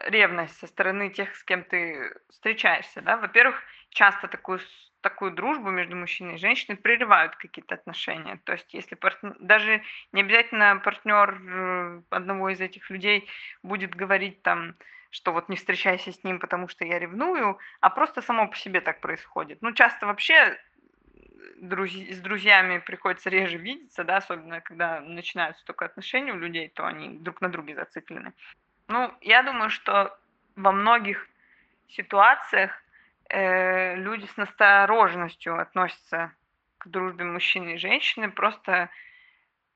[0.07, 4.61] ревность со стороны тех, с кем ты встречаешься, да, во-первых, часто такую
[5.01, 8.39] такую дружбу между мужчиной и женщиной прерывают какие-то отношения.
[8.45, 13.27] То есть, если партнер, даже не обязательно партнер э, одного из этих людей
[13.63, 14.77] будет говорить там,
[15.11, 18.81] что вот не встречайся с ним, потому что я ревную, а просто само по себе
[18.81, 19.59] так происходит.
[19.61, 20.59] Ну, часто вообще
[21.61, 26.87] друз- с друзьями приходится реже видеться, да, особенно когда начинаются только отношения у людей, то
[26.87, 28.33] они друг на друге зациклены.
[28.89, 30.17] Ну, я думаю, что
[30.57, 31.29] во многих
[31.89, 32.73] ситуациях
[33.29, 36.33] э, люди с настороженностью относятся
[36.79, 38.91] к дружбе мужчины и женщины, просто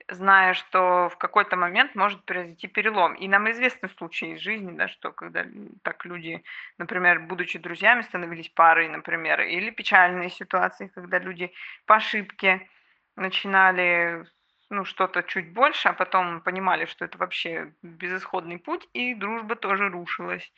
[0.08, 3.14] зная, что в какой-то момент может произойти перелом.
[3.14, 5.44] И нам известны случаи из жизни, да, что когда
[5.82, 6.42] так люди,
[6.78, 11.52] например, будучи друзьями, становились парой, например, или печальные ситуации, когда люди
[11.86, 12.68] по ошибке
[13.16, 14.26] начинали
[14.70, 19.88] ну, что-то чуть больше, а потом понимали, что это вообще безысходный путь, и дружба тоже
[19.88, 20.52] рушилась.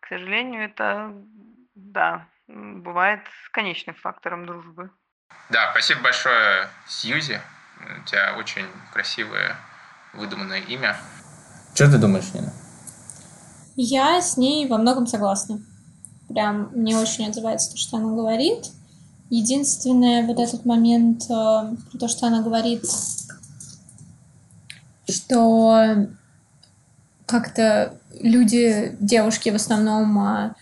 [0.00, 1.12] К сожалению, это,
[1.74, 3.20] да, бывает
[3.52, 4.90] конечным фактором дружбы.
[5.48, 7.40] Да, спасибо большое, Сьюзи.
[7.80, 9.56] У тебя очень красивое,
[10.14, 10.96] выдуманное имя.
[11.74, 12.52] Что ты думаешь, Нина?
[13.76, 15.60] Я с ней во многом согласна.
[16.28, 18.66] Прям мне очень отзывается то, что она говорит.
[19.30, 22.84] Единственное, вот этот момент, э, про то, что она говорит,
[25.08, 26.06] что
[27.26, 30.54] как-то люди, девушки в основном а,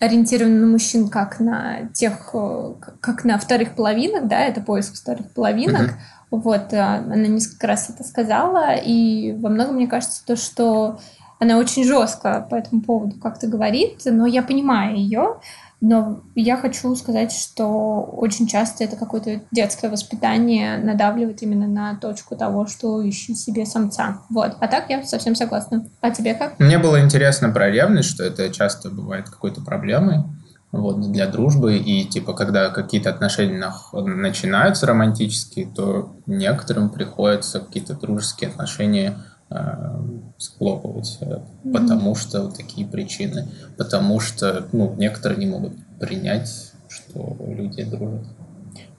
[0.00, 5.30] ориентированы на мужчин как на тех, э, как на вторых половинок, да, это поиск вторых
[5.32, 5.90] половинок.
[5.90, 6.00] Mm-hmm.
[6.30, 11.00] Вот, а, она несколько раз это сказала, и во многом мне кажется то, что
[11.40, 15.36] она очень жестко по этому поводу как-то говорит, но я понимаю ее,
[15.80, 22.36] но я хочу сказать, что очень часто это какое-то детское воспитание надавливает именно на точку
[22.36, 24.18] того, что ищи себе самца.
[24.28, 24.56] Вот.
[24.60, 25.86] А так я совсем согласна.
[26.02, 26.58] А тебе как?
[26.58, 30.24] Мне было интересно про ревность, что это часто бывает какой-то проблемой
[30.72, 31.76] вот, для дружбы.
[31.76, 39.16] И типа, когда какие-то отношения начинаются романтические, то некоторым приходится какие-то дружеские отношения
[39.52, 39.98] Э,
[40.38, 41.72] схлопывать, mm-hmm.
[41.72, 48.26] потому что вот такие причины, потому что ну, некоторые не могут принять, что люди дружат.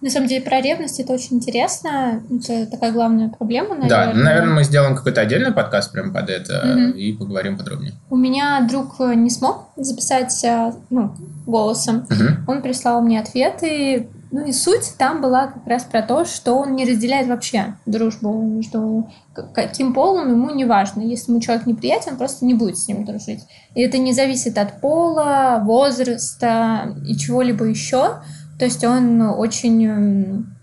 [0.01, 2.21] На самом деле про ревность это очень интересно.
[2.31, 3.89] Это такая главная проблема, наверное.
[3.89, 6.91] Да, наверное, мы сделаем какой-то отдельный подкаст прям под это mm-hmm.
[6.93, 7.93] и поговорим подробнее.
[8.09, 11.13] У меня друг не смог записать э, ну,
[11.45, 12.07] голосом.
[12.09, 12.35] Mm-hmm.
[12.47, 16.75] Он прислал мне ответы ну и суть там была как раз про то, что он
[16.75, 19.09] не разделяет вообще дружбу между
[19.53, 21.01] каким полом ему не важно.
[21.01, 23.41] Если ему человек неприятен, он просто не будет с ним дружить.
[23.75, 28.21] И это не зависит от пола, возраста и чего-либо еще.
[28.61, 30.55] То есть он очень эм,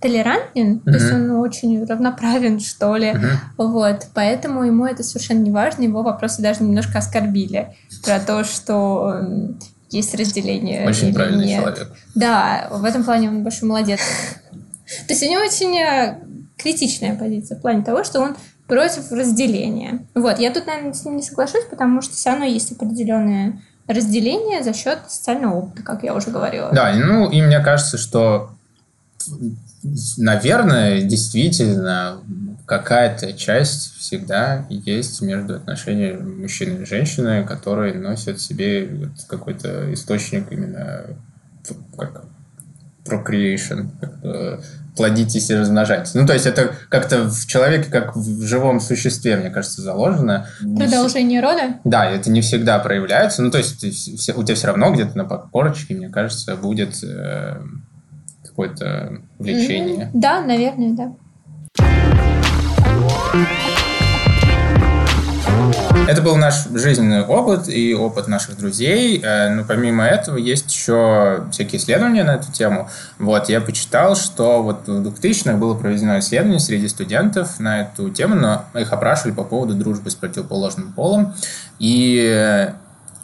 [0.00, 0.84] толерантен, mm-hmm.
[0.84, 3.08] то есть он очень равноправен, что ли.
[3.08, 3.36] Mm-hmm.
[3.58, 4.06] Вот.
[4.14, 5.82] Поэтому ему это совершенно не важно.
[5.82, 9.58] Его вопросы даже немножко оскорбили про то, что эм,
[9.90, 10.88] есть разделение.
[10.88, 11.60] Очень правильный нет.
[11.60, 11.92] человек.
[12.14, 14.00] Да, в этом плане он большой молодец.
[15.06, 16.18] То есть у него очень э,
[16.56, 20.06] критичная позиция в плане того, что он против разделения.
[20.14, 23.60] Вот, я тут, наверное, с ним не соглашусь, потому что все равно есть определенное
[23.90, 26.70] разделение за счет социального опыта, как я уже говорила.
[26.72, 28.50] Да, ну и мне кажется, что,
[30.16, 32.18] наверное, действительно
[32.66, 39.92] какая-то часть всегда есть между отношениями мужчины и женщины, которые носят в себе вот какой-то
[39.92, 41.06] источник именно
[41.96, 42.24] как
[43.04, 44.60] procreation, как
[45.00, 46.12] плодитесь и размножайтесь.
[46.12, 50.46] Ну, то есть это как-то в человеке, как в живом существе, мне кажется, заложено.
[50.76, 51.78] Продолжение рода?
[51.84, 53.40] Да, это не всегда проявляется.
[53.42, 53.82] Ну, то есть
[54.36, 57.62] у тебя все равно где-то на корочке, мне кажется, будет э,
[58.44, 60.10] какое-то влечение.
[60.12, 60.20] Mm-hmm.
[60.20, 61.12] Да, наверное, да.
[66.08, 69.20] Это был наш жизненный опыт и опыт наших друзей.
[69.22, 72.88] Э, но помимо этого есть еще всякие исследования на эту тему.
[73.18, 78.34] Вот, я почитал, что вот в 2000-х было проведено исследование среди студентов на эту тему,
[78.34, 81.34] но их опрашивали по поводу дружбы с противоположным полом.
[81.78, 82.70] И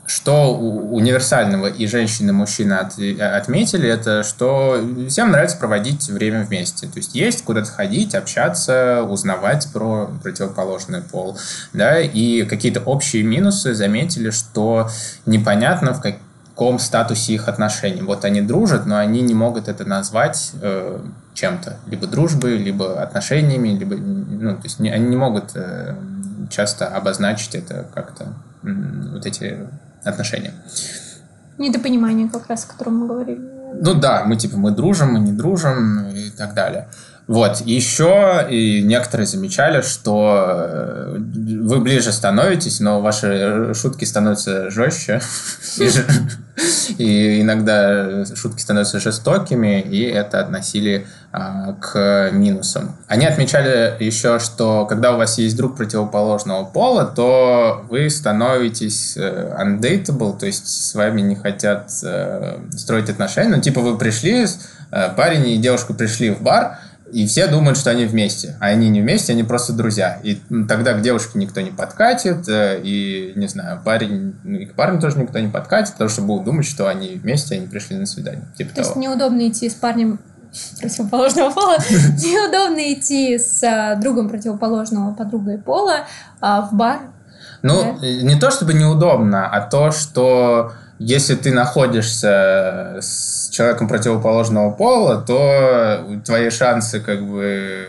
[0.07, 6.87] что универсального и женщины, и мужчины от, отметили, это что всем нравится проводить время вместе.
[6.87, 11.39] То есть есть куда-то ходить, общаться, узнавать про противоположный пол.
[11.73, 12.01] Да?
[12.01, 14.89] И какие-то общие минусы заметили, что
[15.27, 16.17] непонятно, в как,
[16.57, 18.01] каком статусе их отношений.
[18.01, 21.01] Вот они дружат, но они не могут это назвать э,
[21.35, 21.77] чем-то.
[21.87, 23.95] Либо дружбой, либо отношениями, либо...
[23.95, 25.95] Ну, то есть не, они не могут э,
[26.49, 28.29] часто обозначить это как-то,
[28.63, 28.69] э,
[29.13, 29.69] вот эти
[30.07, 30.53] отношения.
[31.59, 33.41] Недопонимание как раз, о котором мы говорили.
[33.81, 36.89] Ну да, мы типа мы дружим, мы не дружим и так далее.
[37.27, 45.21] Вот, еще и некоторые замечали, что э, вы ближе становитесь, но ваши шутки становятся жестче.
[46.99, 52.97] И иногда шутки становятся жестокими, и это относили а, к минусам.
[53.09, 59.55] Они отмечали еще, что когда у вас есть друг противоположного пола, то вы становитесь э,
[59.61, 63.57] undateable, то есть с вами не хотят э, строить отношения.
[63.57, 64.47] Ну, типа вы пришли,
[65.17, 66.79] парень и девушка пришли в бар,
[67.13, 68.57] и все думают, что они вместе.
[68.61, 70.19] А они не вместе, они просто друзья.
[70.23, 74.75] И тогда к девушке никто не подкатит, э, и, не знаю, парень, ну, и к
[74.75, 78.07] парню тоже никто не подкатит, потому что будут думать, что они вместе, они пришли на
[78.07, 78.45] свидание.
[78.57, 78.89] Типа То того.
[78.89, 80.19] есть неудобно идти с парнем
[80.81, 86.07] противоположного пола, неудобно идти с а, другом противоположного подругой пола
[86.41, 87.01] а, в бар.
[87.63, 95.21] Ну, не то чтобы неудобно, а то, что если ты находишься с человеком противоположного пола,
[95.21, 97.87] то твои шансы как бы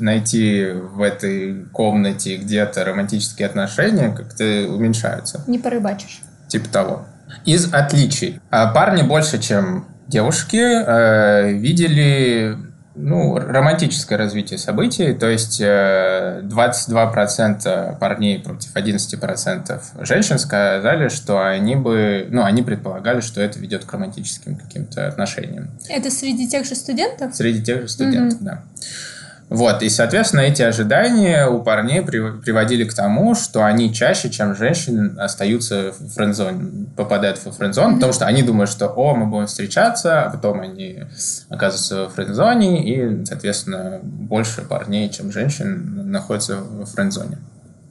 [0.00, 5.42] найти в этой комнате где-то романтические отношения как-то уменьшаются.
[5.46, 6.20] Не порыбачишь.
[6.48, 7.06] Типа того.
[7.44, 8.40] Из отличий.
[8.50, 12.56] А парни больше, чем девушки, э, видели
[12.94, 21.76] ну, романтическое развитие событий, то есть 22% э, парней против 11% женщин сказали, что они
[21.76, 25.70] бы, ну, они предполагали, что это ведет к романтическим каким-то отношениям.
[25.88, 27.34] Это среди тех же студентов?
[27.34, 28.44] Среди тех же студентов, mm-hmm.
[28.44, 28.62] да.
[29.54, 35.16] Вот, и, соответственно, эти ожидания у парней приводили к тому, что они чаще, чем женщины,
[35.16, 37.94] остаются в френдзоне, попадают в френдзон, mm-hmm.
[37.94, 41.04] потому что они думают, что, о, мы будем встречаться, а потом они
[41.48, 47.38] оказываются в френдзоне, и, соответственно, больше парней, чем женщин, находятся в френдзоне.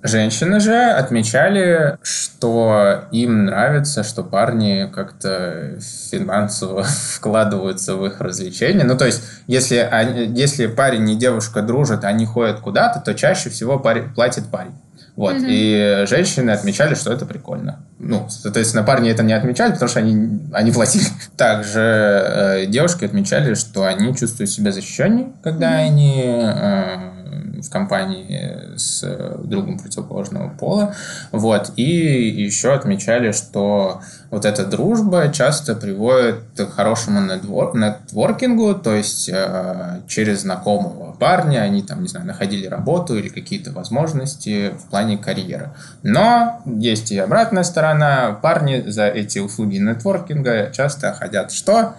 [0.03, 5.79] Женщины же отмечали, что им нравится, что парни как-то
[6.11, 6.83] финансово
[7.15, 8.83] вкладываются в их развлечения.
[8.83, 13.49] Ну, то есть, если, они, если парень и девушка дружат, они ходят куда-то, то чаще
[13.49, 14.73] всего парень, платит парень.
[15.15, 15.35] Вот.
[15.35, 15.45] Mm-hmm.
[15.47, 17.85] И женщины отмечали, что это прикольно.
[17.97, 21.05] Ну, соответственно, парни это не отмечали, потому что они, они платили.
[21.37, 25.85] Также э, девушки отмечали, что они чувствуют себя защищеннее, когда mm-hmm.
[25.85, 27.12] они э,
[27.61, 29.03] в компании с
[29.43, 30.95] другом противоположного пола.
[31.31, 31.71] Вот.
[31.75, 39.29] И еще отмечали, что вот эта дружба часто приводит к хорошему нетвор- нетворкингу, то есть
[39.29, 45.17] э, через знакомого парня они там, не знаю, находили работу или какие-то возможности в плане
[45.17, 45.71] карьеры.
[46.01, 48.31] Но есть и обратная сторона.
[48.41, 51.95] Парни за эти услуги нетворкинга часто хотят что?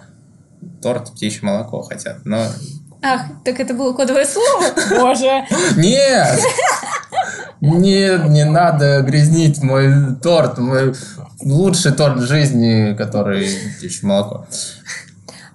[0.81, 2.17] Торт, птичье молоко хотят.
[2.25, 2.45] Но
[3.07, 4.63] Ах, так это было кодовое слово?
[4.99, 5.45] Боже.
[5.77, 6.39] Нет!
[7.61, 10.57] Нет, не надо грязнить мой торт.
[10.57, 10.95] Мой
[11.43, 13.47] лучший торт жизни, который
[13.81, 14.47] еще молоко.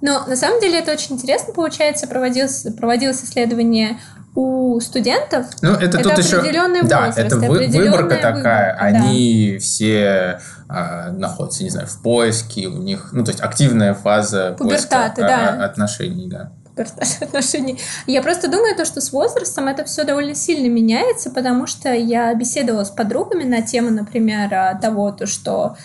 [0.00, 2.06] Но на самом деле это очень интересно получается.
[2.06, 3.98] Проводилось, проводилось исследование
[4.36, 5.46] у студентов.
[5.60, 6.40] Ну, это, это тут еще...
[6.84, 8.32] Да, возраст, это вы, выборка такая.
[8.32, 9.58] Выборка, Они да.
[9.58, 12.68] все а, находятся, не знаю, в поиске.
[12.68, 15.64] У них, ну, то есть активная фаза Пубертаты, поиска да.
[15.64, 16.52] отношений, да
[17.20, 17.78] отношений.
[18.06, 22.35] Я просто думаю, то, что с возрастом это все довольно сильно меняется, потому что я
[22.35, 25.76] беседовала с подругами на тему, например, того, то, что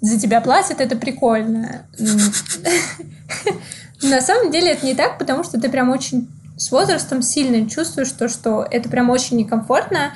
[0.00, 1.86] за тебя платят, это прикольно.
[4.02, 8.10] На самом деле это не так, потому что ты прям очень с возрастом сильно чувствуешь
[8.12, 10.14] то, что это прям очень некомфортно.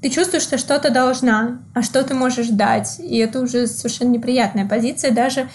[0.00, 3.00] Ты чувствуешь, что что-то должна, а что ты можешь дать.
[3.00, 5.48] И это уже совершенно неприятная позиция даже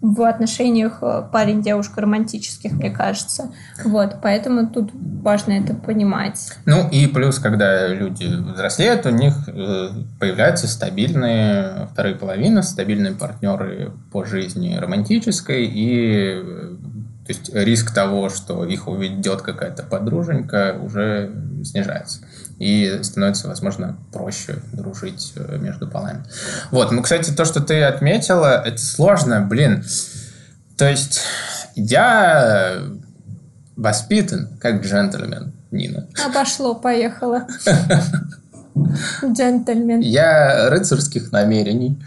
[0.00, 3.52] в отношениях э, парень-девушка романтических, мне кажется.
[3.84, 6.52] Вот, поэтому тут важно это понимать.
[6.64, 13.92] Ну и плюс, когда люди взрослеют, у них э, появляются стабильные вторые половины, стабильные партнеры
[14.10, 16.76] по жизни романтической, и э,
[17.26, 21.30] то есть риск того, что их уведет какая-то подруженька, уже
[21.62, 22.20] снижается
[22.60, 26.22] и становится, возможно, проще дружить э, между полами.
[26.70, 29.82] Вот, ну, кстати, то, что ты отметила, это сложно, блин.
[30.76, 31.22] То есть
[31.74, 32.82] я
[33.76, 36.06] воспитан как джентльмен, Нина.
[36.22, 37.46] А пошло, поехало.
[39.24, 40.00] Джентльмен.
[40.00, 41.98] Я рыцарских намерений.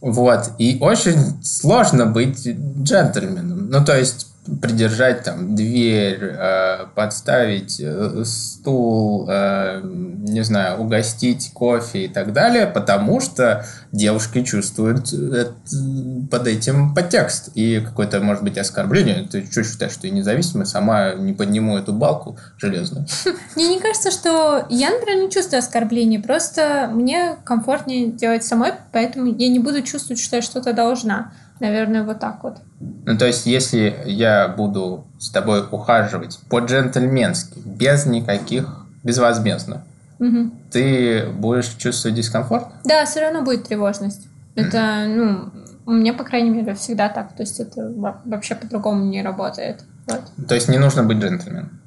[0.00, 0.52] Вот.
[0.58, 3.68] И очень сложно быть джентльменом.
[3.68, 12.04] Ну, то есть, придержать там дверь, э, подставить э, стул, э, не знаю, угостить кофе
[12.04, 15.12] и так далее, потому что девушки чувствуют
[16.30, 19.26] под этим подтекст и какое-то, может быть, оскорбление.
[19.30, 23.06] Ты что считаешь, что я независимая, сама не подниму эту балку железную?
[23.56, 29.26] Мне не кажется, что я, например, не чувствую оскорбления, просто мне комфортнее делать самой, поэтому
[29.26, 31.32] я не буду чувствовать, что я что-то должна.
[31.60, 32.56] Наверное, вот так вот.
[32.80, 39.82] Ну, то есть, если я буду с тобой ухаживать по-джентльменски, без никаких, безвозмездно,
[40.18, 40.50] угу.
[40.72, 42.68] ты будешь чувствовать дискомфорт?
[42.84, 44.26] Да, все равно будет тревожность.
[44.54, 45.50] Это, ну,
[45.86, 47.34] у меня, по крайней мере, всегда так.
[47.34, 47.92] То есть, это
[48.24, 49.84] вообще по-другому не работает.
[50.06, 50.22] Вот.
[50.48, 51.78] То есть, не нужно быть джентльменом?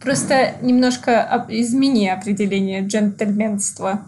[0.00, 4.02] Просто немножко измени определение джентльменства.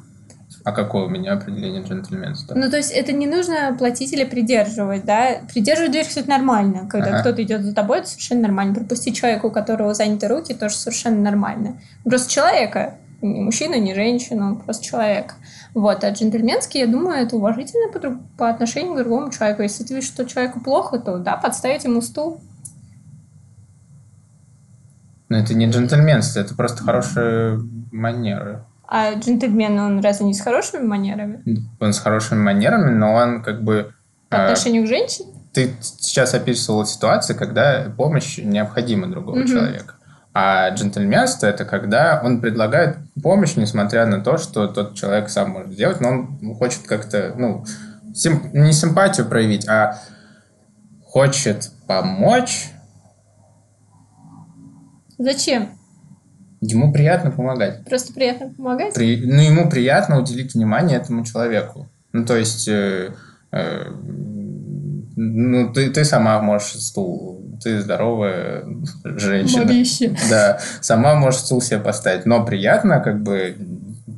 [0.68, 2.54] А какое у меня определение джентльменства?
[2.54, 5.38] Ну, то есть это не нужно платить или придерживать, да?
[5.50, 6.86] Придерживать дверь, кстати, нормально.
[6.90, 7.20] Когда ага.
[7.20, 8.74] кто-то идет за тобой, это совершенно нормально.
[8.74, 11.80] Пропустить человека, у которого заняты руки, тоже совершенно нормально.
[12.04, 15.36] Просто человека, не мужчина, не женщина, просто человек.
[15.72, 19.62] Вот, а джентльменский, я думаю, это уважительно по, по отношению к другому человеку.
[19.62, 22.42] Если ты видишь, что человеку плохо, то да, подставить ему стул.
[25.30, 27.58] Но это не джентльменство, это просто хорошие
[27.90, 28.64] манеры.
[28.90, 31.42] А джентльмен, он разве не с хорошими манерами?
[31.78, 33.92] Он с хорошими манерами, но он как бы...
[34.30, 35.28] По а, отношению э, к женщине?
[35.52, 39.46] Ты сейчас описывала ситуацию, когда помощь необходима другого угу.
[39.46, 39.94] человека.
[40.32, 45.72] А джентльменство– это когда он предлагает помощь, несмотря на то, что тот человек сам может
[45.72, 47.66] сделать, но он хочет как-то, ну,
[48.14, 49.98] сим, не симпатию проявить, а
[51.04, 52.70] хочет помочь.
[55.18, 55.77] Зачем?
[56.60, 57.84] Ему приятно помогать.
[57.84, 58.94] Просто приятно помогать?
[58.94, 61.88] При, ну, ему приятно уделить внимание этому человеку.
[62.12, 63.12] Ну, то есть, э,
[63.52, 63.92] э,
[65.16, 68.64] ну, ты, ты сама можешь стул, ты здоровая
[69.04, 69.64] женщина.
[69.64, 70.16] Морище.
[70.30, 73.56] Да, сама можешь стул себе поставить, но приятно как бы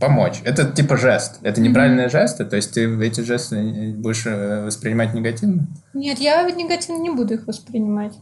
[0.00, 0.40] помочь.
[0.44, 1.38] Это типа жест.
[1.42, 2.10] Это неправильные mm-hmm.
[2.10, 5.66] жесты, то есть ты эти жесты будешь э, воспринимать негативно?
[5.92, 8.14] Нет, я негативно не буду их воспринимать.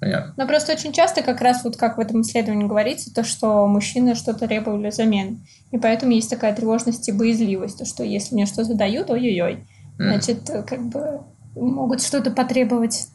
[0.00, 0.32] Понятно.
[0.36, 4.14] Но просто очень часто как раз вот как в этом исследовании говорится, то, что мужчины
[4.14, 5.44] что-то требовали взамен.
[5.72, 9.66] И поэтому есть такая тревожность и боязливость, то, что если мне что-то дают, ой-ой-ой,
[9.98, 11.20] значит, как бы
[11.54, 13.08] могут что-то потребовать.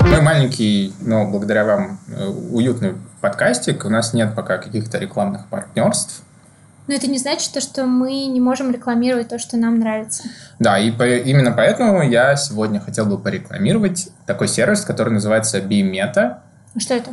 [0.00, 3.84] Мы маленький, но благодаря вам э, уютный подкастик.
[3.84, 6.22] У нас нет пока каких-то рекламных партнерств.
[6.88, 10.24] Но это не значит, что мы не можем рекламировать то, что нам нравится.
[10.58, 16.38] Да, и по, именно поэтому я сегодня хотел бы порекламировать такой сервис, который называется Bimeta.
[16.74, 17.10] А что это?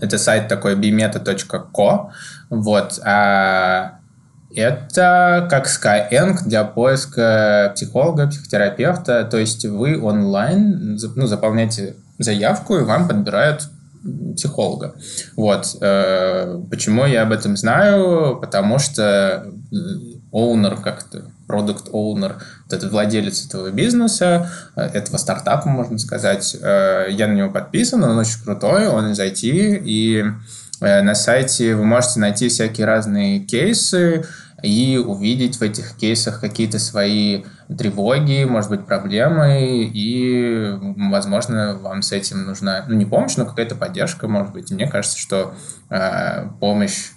[0.00, 2.10] Это сайт такой bimeta.co.
[2.50, 3.00] Вот.
[3.04, 3.98] А
[4.54, 9.24] это как Skyeng для поиска психолога, психотерапевта.
[9.24, 13.68] То есть вы онлайн ну, заполняете заявку, и вам подбирают
[14.34, 14.94] психолога.
[15.36, 15.76] Вот.
[15.80, 18.38] Э, почему я об этом знаю?
[18.40, 19.46] Потому что
[20.32, 27.06] оунер как-то, продукт оунер, вот этот владелец этого бизнеса, э, этого стартапа, можно сказать, э,
[27.10, 30.24] я на него подписан, он очень крутой, он из IT, и
[30.80, 34.26] на сайте вы можете найти всякие разные кейсы,
[34.64, 37.44] и увидеть в этих кейсах какие-то свои
[37.78, 40.76] тревоги, может быть, проблемы, и,
[41.10, 44.70] возможно, вам с этим нужна, ну, не помощь, но какая-то поддержка, может быть.
[44.70, 45.54] И мне кажется, что
[45.90, 47.10] э, помощь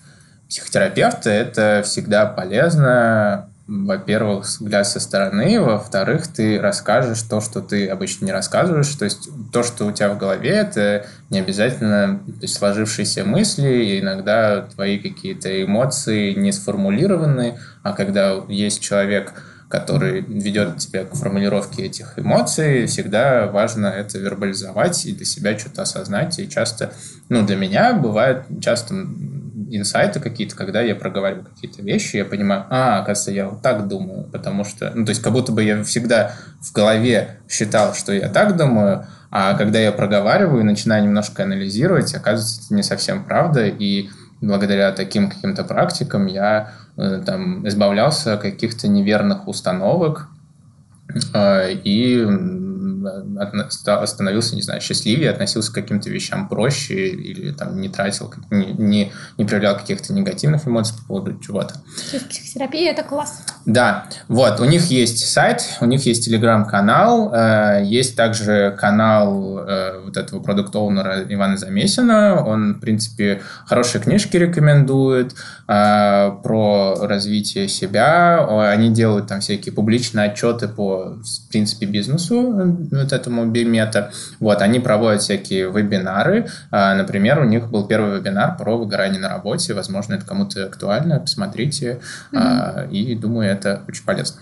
[0.50, 8.26] психотерапевта– это всегда полезно, во-первых, взгляд со стороны, во-вторых, ты расскажешь то, что ты обычно
[8.26, 13.68] не рассказываешь, то есть то, что у тебя в голове, это не обязательно сложившиеся мысли,
[13.68, 19.34] и иногда твои какие-то эмоции не сформулированы, а когда есть человек,
[19.68, 25.82] который ведет тебя к формулировке этих эмоций, всегда важно это вербализовать и для себя что-то
[25.82, 26.40] осознать.
[26.40, 26.94] И часто,
[27.28, 28.96] ну, для меня бывает часто
[29.72, 34.26] инсайты какие-то, когда я проговариваю какие-то вещи, я понимаю, а, оказывается, я вот так думаю,
[34.26, 38.30] потому что, ну, то есть как будто бы я всегда в голове считал, что я
[38.30, 43.68] так думаю, а когда я проговариваю и начинаю немножко анализировать, оказывается, это не совсем правда,
[43.68, 44.10] и
[44.42, 50.30] благодаря таким каким-то практикам я э, там избавлялся от каких-то неверных установок
[51.34, 52.26] э, и
[54.06, 59.12] становился, не знаю, счастливее, относился к каким-то вещам проще или там не тратил, не, не,
[59.38, 61.76] не проявлял каких-то негативных эмоций по поводу чего-то.
[62.30, 63.44] Психотерапия– это класс.
[63.66, 70.02] Да, вот, у них есть сайт, у них есть телеграм-канал, э, есть также канал э,
[70.06, 75.36] вот этого продукт-оунера Ивана Замесина, он, в принципе, хорошие книжки рекомендует
[75.68, 83.14] э, про развитие себя, они делают там всякие публичные отчеты по, в принципе, бизнесу, вот
[83.14, 89.20] этому бимета, вот, они проводят всякие вебинары, например, у них был первый вебинар про выгорание
[89.20, 92.00] на работе, возможно, это кому-то актуально, посмотрите,
[92.32, 92.92] mm-hmm.
[92.92, 94.42] и думаю, это очень полезно.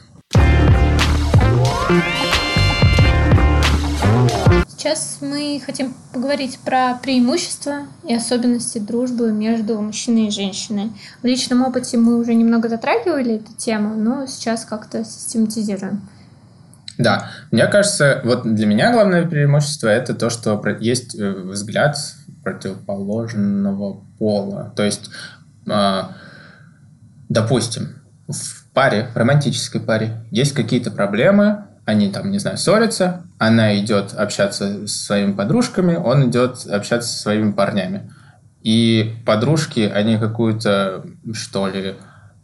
[4.68, 10.91] Сейчас мы хотим поговорить про преимущества и особенности дружбы между мужчиной и женщиной.
[11.24, 16.08] В личном опыте мы уже немного затрагивали эту тему, но сейчас как-то систематизируем.
[16.98, 21.98] Да, мне кажется, вот для меня главное преимущество это то, что есть э, взгляд
[22.43, 24.72] противоположного пола.
[24.76, 25.10] То есть,
[25.68, 26.12] а,
[27.28, 27.96] допустим,
[28.28, 34.14] в паре, в романтической паре, есть какие-то проблемы, они там, не знаю, ссорятся, она идет
[34.14, 38.12] общаться с своими подружками, он идет общаться со своими парнями.
[38.64, 41.96] И подружки, они какую-то, что ли,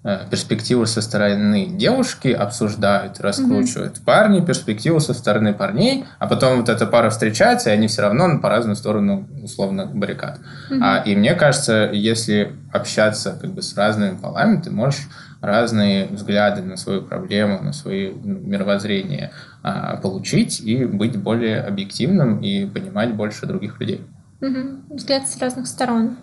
[0.04, 3.98] перспективу со стороны девушки обсуждают, раскручивают.
[3.98, 4.06] Mm-hmm.
[4.06, 8.40] Парни перспективу со стороны парней, а потом вот эта пара встречается, и они все равно
[8.40, 10.40] по разную сторону, условно, баррикад.
[10.72, 10.80] Mm-hmm.
[10.82, 15.08] А, и мне кажется, если общаться как бы с разными полами, ты можешь
[15.42, 19.32] разные взгляды на свою проблему, на свое ну, мировоззрение
[19.62, 24.02] а, получить и быть более объективным и понимать больше других людей.
[24.42, 24.96] Угу.
[24.96, 26.18] Взгляд с разных сторон.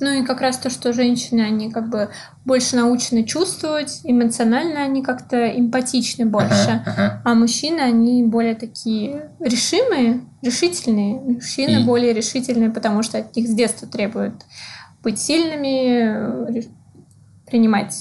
[0.00, 2.10] Ну и как раз то, что женщины, они как бы
[2.44, 7.22] больше научены чувствовать, эмоционально они как-то эмпатичны больше, ага, ага.
[7.24, 11.14] а мужчины, они более такие решимые, решительные.
[11.14, 11.84] Мужчины и...
[11.84, 14.44] более решительные, потому что от них с детства требуют
[15.02, 16.64] быть сильными,
[17.46, 17.94] принимать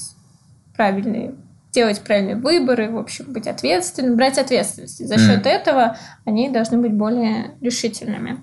[0.76, 1.36] правильные,
[1.72, 5.06] делать правильные выборы, в общем, быть ответственным, брать ответственность.
[5.06, 5.50] за счет mm.
[5.50, 8.40] этого они должны быть более решительными.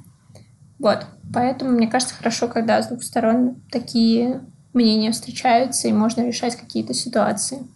[0.78, 1.06] Вот.
[1.32, 4.40] Поэтому, мне кажется, хорошо, когда с двух сторон такие
[4.72, 7.66] мнения встречаются, и можно решать какие-то ситуации.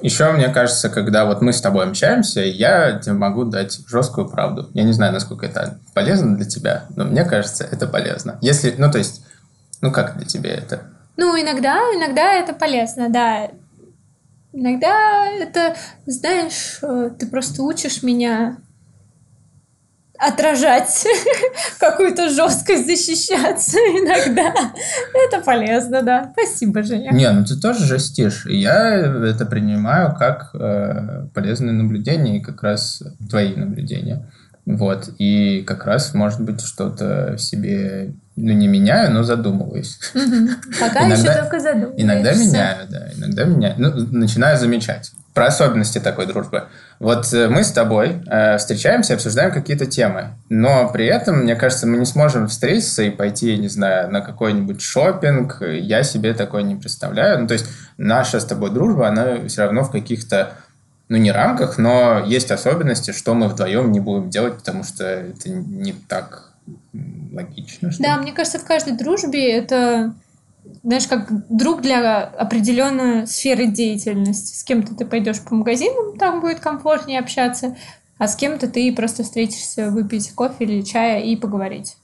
[0.00, 4.70] Еще, мне кажется, когда вот мы с тобой общаемся, я тебе могу дать жесткую правду.
[4.74, 8.38] Я не знаю, насколько это полезно для тебя, но мне кажется, это полезно.
[8.40, 9.24] Если, ну, то есть,
[9.80, 10.82] ну, как для тебя это?
[11.16, 13.50] Ну, иногда, иногда это полезно, да.
[14.52, 18.56] Иногда это, знаешь, э, ты просто учишь меня
[20.18, 21.06] отражать
[21.78, 24.52] какую-то жесткость, защищаться иногда.
[25.14, 26.32] Это полезно, да.
[26.32, 27.10] Спасибо, Женя.
[27.12, 28.46] Не, ну ты тоже жестишь.
[28.46, 34.26] Я это принимаю как э, полезное наблюдение и как раз твои наблюдения.
[34.66, 35.08] Вот.
[35.18, 39.98] И как раз, может быть, что-то в себе ну, не меняю, но задумываюсь.
[40.78, 42.04] Пока иногда, еще только задумываешься.
[42.04, 43.08] Иногда меняю, да.
[43.16, 43.74] Иногда меняю.
[43.78, 45.12] Ну, начинаю замечать.
[45.38, 46.64] Про особенности такой дружбы.
[46.98, 51.86] Вот э, мы с тобой э, встречаемся, обсуждаем какие-то темы, но при этом, мне кажется,
[51.86, 55.62] мы не сможем встретиться и пойти, не знаю, на какой-нибудь шопинг.
[55.62, 57.42] Я себе такое не представляю.
[57.42, 57.66] Ну, то есть
[57.98, 60.54] наша с тобой дружба, она все равно в каких-то
[61.08, 65.50] ну, не рамках, но есть особенности, что мы вдвоем не будем делать, потому что это
[65.50, 66.50] не так
[67.32, 67.92] логично.
[67.92, 70.14] Что да, мне кажется, в каждой дружбе это,
[70.82, 74.56] знаешь, как друг для определенной сферы деятельности.
[74.56, 77.76] С кем-то ты пойдешь по магазинам, там будет комфортнее общаться,
[78.18, 81.96] а с кем-то ты просто встретишься выпить кофе или чая и поговорить.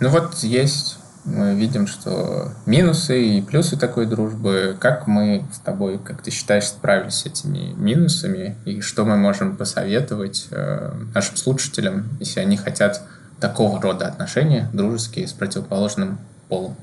[0.00, 4.76] Ну вот есть мы видим, что минусы и плюсы такой дружбы.
[4.78, 8.56] Как мы с тобой, как ты считаешь, справились с этими минусами?
[8.64, 13.02] И что мы можем посоветовать э, нашим слушателям, если они хотят
[13.40, 16.18] такого рода отношения, дружеские, с противоположным
[16.48, 16.76] полом?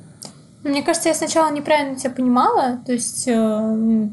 [0.63, 2.79] Мне кажется, я сначала неправильно тебя понимала.
[2.85, 4.07] То есть э,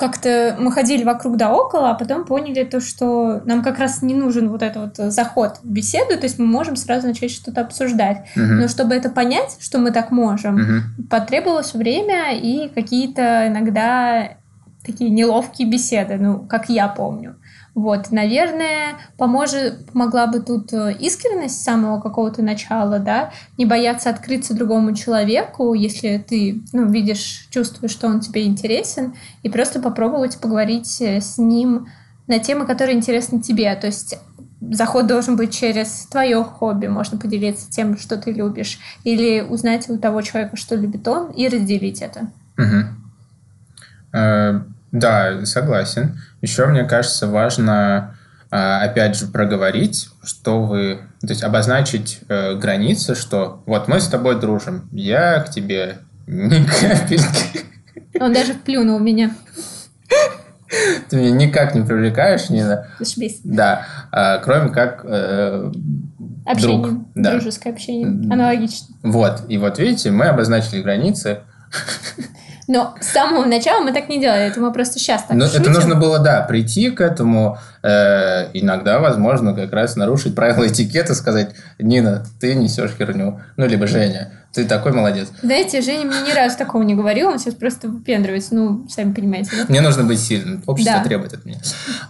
[0.00, 4.14] как-то мы ходили вокруг да около, а потом поняли то, что нам как раз не
[4.14, 8.26] нужен вот этот вот заход в беседу, то есть мы можем сразу начать что-то обсуждать.
[8.34, 8.42] Угу.
[8.42, 11.06] Но чтобы это понять, что мы так можем, угу.
[11.10, 14.36] потребовалось время и какие-то иногда
[14.84, 17.36] такие неловкие беседы, ну, как я помню.
[17.74, 24.54] Вот, наверное, поможет, помогла бы тут э, искренность самого какого-то начала, да, не бояться открыться
[24.54, 31.00] другому человеку, если ты, ну, видишь, чувствуешь, что он тебе интересен, и просто попробовать поговорить
[31.00, 31.86] э, с ним
[32.26, 33.72] на темы, которые интересны тебе.
[33.76, 34.18] То есть
[34.60, 39.96] заход должен быть через твое хобби, можно поделиться тем, что ты любишь, или узнать у
[39.96, 42.28] того человека, что любит он, и разделить это.
[42.58, 42.86] Угу.
[44.92, 46.18] Да, согласен.
[46.40, 48.16] Еще, мне кажется, важно,
[48.50, 51.00] а, опять же, проговорить, что вы...
[51.20, 56.64] То есть обозначить э, границы, что вот мы с тобой дружим, я к тебе ни
[56.80, 57.60] капельки.
[58.18, 59.34] Он даже плюнул меня.
[61.08, 62.86] Ты меня никак не привлекаешь, Нина.
[62.98, 63.40] Зашибись.
[63.42, 65.72] Да, а, кроме как э,
[66.46, 67.00] Общение, друг.
[67.14, 67.32] Да.
[67.32, 68.94] дружеское общение, аналогично.
[69.02, 71.40] Вот, и вот видите, мы обозначили границы.
[72.72, 75.62] Но с самого начала мы так не делали, это мы просто сейчас так Но шутим.
[75.62, 77.58] это нужно было, да, прийти к этому.
[77.82, 81.50] э, иногда, возможно, как раз нарушить правила этикета, сказать,
[81.80, 83.40] Нина, ты несешь херню.
[83.56, 85.28] Ну, либо Женя, ты такой молодец.
[85.42, 89.50] Знаете, Женя мне ни разу такого не говорил, он сейчас просто выпендривается, ну, сами понимаете,
[89.56, 89.64] да?
[89.68, 90.62] Мне нужно быть сильным.
[90.66, 91.04] Общество Да.
[91.04, 91.58] требует от меня.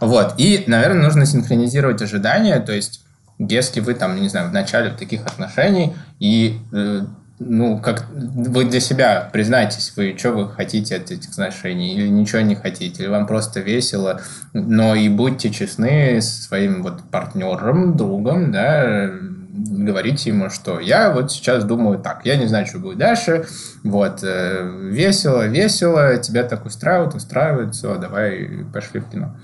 [0.00, 0.34] Вот.
[0.36, 2.60] И, наверное, нужно синхронизировать ожидания.
[2.60, 3.00] То есть,
[3.38, 7.00] если вы там, не знаю, в начале таких отношений и э,
[7.40, 12.42] ну, как вы для себя признайтесь, вы что вы хотите от этих отношений, или ничего
[12.42, 14.20] не хотите, или вам просто весело,
[14.52, 19.10] но и будьте честны со своим вот партнером, другом, да,
[19.52, 23.46] говорите ему, что я вот сейчас думаю так, я не знаю, что будет дальше,
[23.84, 29.34] вот, э, весело, весело, тебя так устраивает, устраивает, все, давай пошли в кино.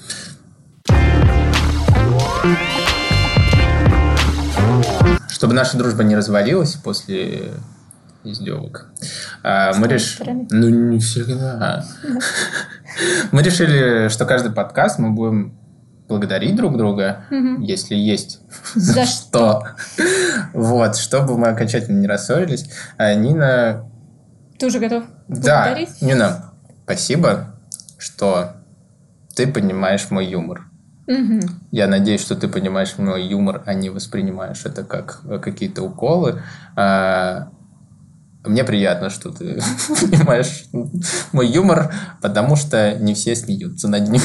[5.31, 7.53] Чтобы наша дружба не развалилась после
[8.33, 8.87] издевок,
[9.43, 10.47] а, мы решили...
[10.51, 11.85] Ну, не всегда.
[13.31, 15.59] Мы решили, что каждый подкаст мы будем
[16.09, 17.24] благодарить друг друга,
[17.61, 18.41] если есть
[18.74, 19.64] За что.
[20.55, 22.70] Вот, чтобы мы окончательно не рассорились.
[22.97, 23.85] А, Нина,
[24.59, 26.01] Ты уже готов да, благодарить?
[26.01, 26.53] Нина,
[26.85, 27.59] спасибо,
[27.99, 28.53] что
[29.35, 30.62] ты понимаешь мой юмор.
[31.07, 31.41] Мгм.
[31.70, 36.43] Я надеюсь, что ты понимаешь мой юмор, а не воспринимаешь это как э, какие-то уколы.
[36.74, 37.51] А,
[38.49, 40.65] Мне приятно, что ты понимаешь
[41.33, 44.23] мой юмор, потому что не все смеются над ним.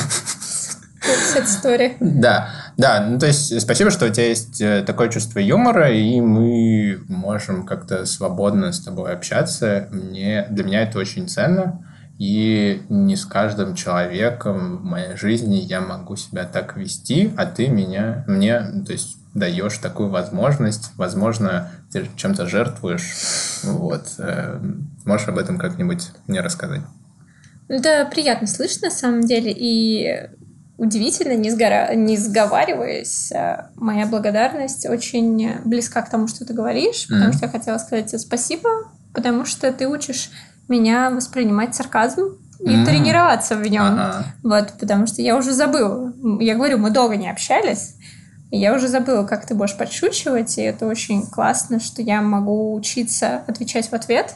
[1.36, 1.96] Story.
[2.00, 6.22] Да, да, ну то есть спасибо, что у тебя есть э, такое чувство юмора, и
[6.22, 9.88] мы можем как-то свободно с тобой общаться.
[9.92, 11.86] Мне, для меня это очень ценно,
[12.20, 17.68] и не с каждым человеком в моей жизни я могу себя так вести, а ты
[17.68, 24.06] меня, мне, то есть даешь такую возможность, возможно, ты чем-то жертвуешь, вот.
[24.20, 24.60] э,
[25.06, 26.82] Можешь об этом как-нибудь мне рассказать?
[27.68, 30.30] Это приятно слышно, на самом деле, и
[30.78, 31.94] удивительно, не, сгора...
[31.96, 37.34] не сговариваясь, э, моя благодарность очень близка к тому, что ты говоришь, потому Мгм.
[37.34, 38.70] что я хотела сказать тебе спасибо,
[39.14, 40.32] потому что ты учишь
[40.68, 42.86] меня воспринимать сарказм и М.
[42.86, 43.84] тренироваться в нем.
[43.84, 44.26] Ага.
[44.44, 46.14] Вот, потому что я уже забыла.
[46.39, 47.96] Я говорю, мы долго не общались.
[48.52, 52.76] И Я уже забыла, как ты будешь подшучивать, и это очень классно, что я могу
[52.76, 54.36] учиться отвечать в ответ.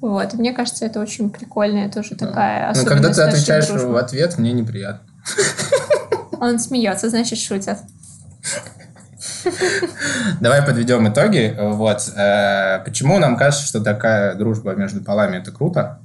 [0.00, 3.92] Вот, и мне кажется, это очень прикольная тоже такая Ну, когда особенность ты отвечаешь дружбы.
[3.92, 5.00] в ответ, мне неприятно.
[6.40, 7.78] Он смеется, значит, шутят.
[10.40, 11.56] Давай подведем итоги.
[11.58, 12.12] Вот.
[12.14, 16.00] э, Почему нам кажется, что такая дружба между полами это круто?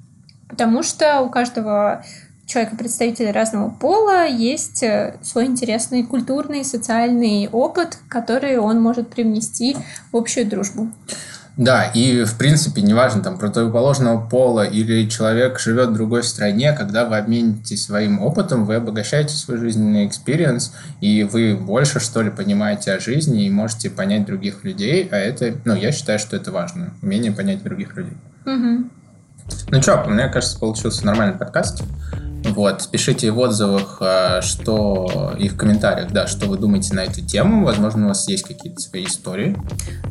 [0.47, 2.03] Потому что у каждого
[2.49, 9.77] человека, представителя разного пола, есть э, свой интересный культурный, социальный опыт, который он может привнести
[10.11, 10.89] в общую дружбу.
[11.57, 17.05] Да, и в принципе, неважно, там, противоположного пола или человек живет в другой стране, когда
[17.05, 22.93] вы обменитесь своим опытом, вы обогащаете свой жизненный experience, и вы больше, что ли, понимаете
[22.93, 26.93] о жизни и можете понять других людей, а это, ну, я считаю, что это важно,
[27.03, 28.17] умение понять других людей.
[28.45, 28.89] Мгм.
[29.69, 31.83] Ну что, мне кажется, получился нормальный подкаст.
[32.45, 37.21] Вот, пишите в отзывах, а, что и в комментариях, да, что вы думаете на эту
[37.21, 37.65] тему.
[37.65, 39.57] Возможно, у вас есть какие-то свои истории.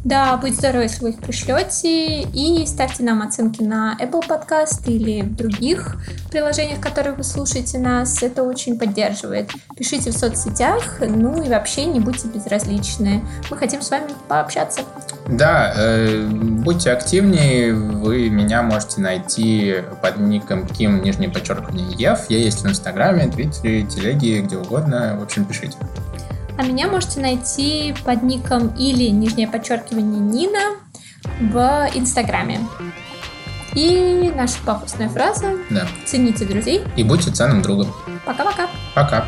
[0.05, 2.23] Да, будь здоровы, если вы их пришлете.
[2.23, 5.97] И ставьте нам оценки на Apple Podcast или в других
[6.31, 8.23] приложениях, в которых вы слушаете нас.
[8.23, 9.51] Это очень поддерживает.
[9.77, 13.23] Пишите в соцсетях, ну и вообще не будьте безразличны.
[13.51, 14.83] Мы хотим с вами пообщаться.
[15.29, 17.75] Да, э, будьте активнее.
[17.75, 22.18] Вы меня можете найти под ником Ким, нижнее подчеркивание, Ев.
[22.29, 25.17] Я есть в Инстаграме, Твиттере, Телеге, где угодно.
[25.19, 25.77] В общем, пишите.
[26.57, 30.77] А меня можете найти под ником или нижнее подчеркивание Нина
[31.41, 32.61] в Инстаграме.
[33.75, 35.87] И наша пафосная фраза Да.
[36.07, 36.83] «Цените друзей».
[36.97, 37.95] И будьте ценным другом.
[38.27, 38.69] Пока-пока!
[38.95, 39.25] Пока.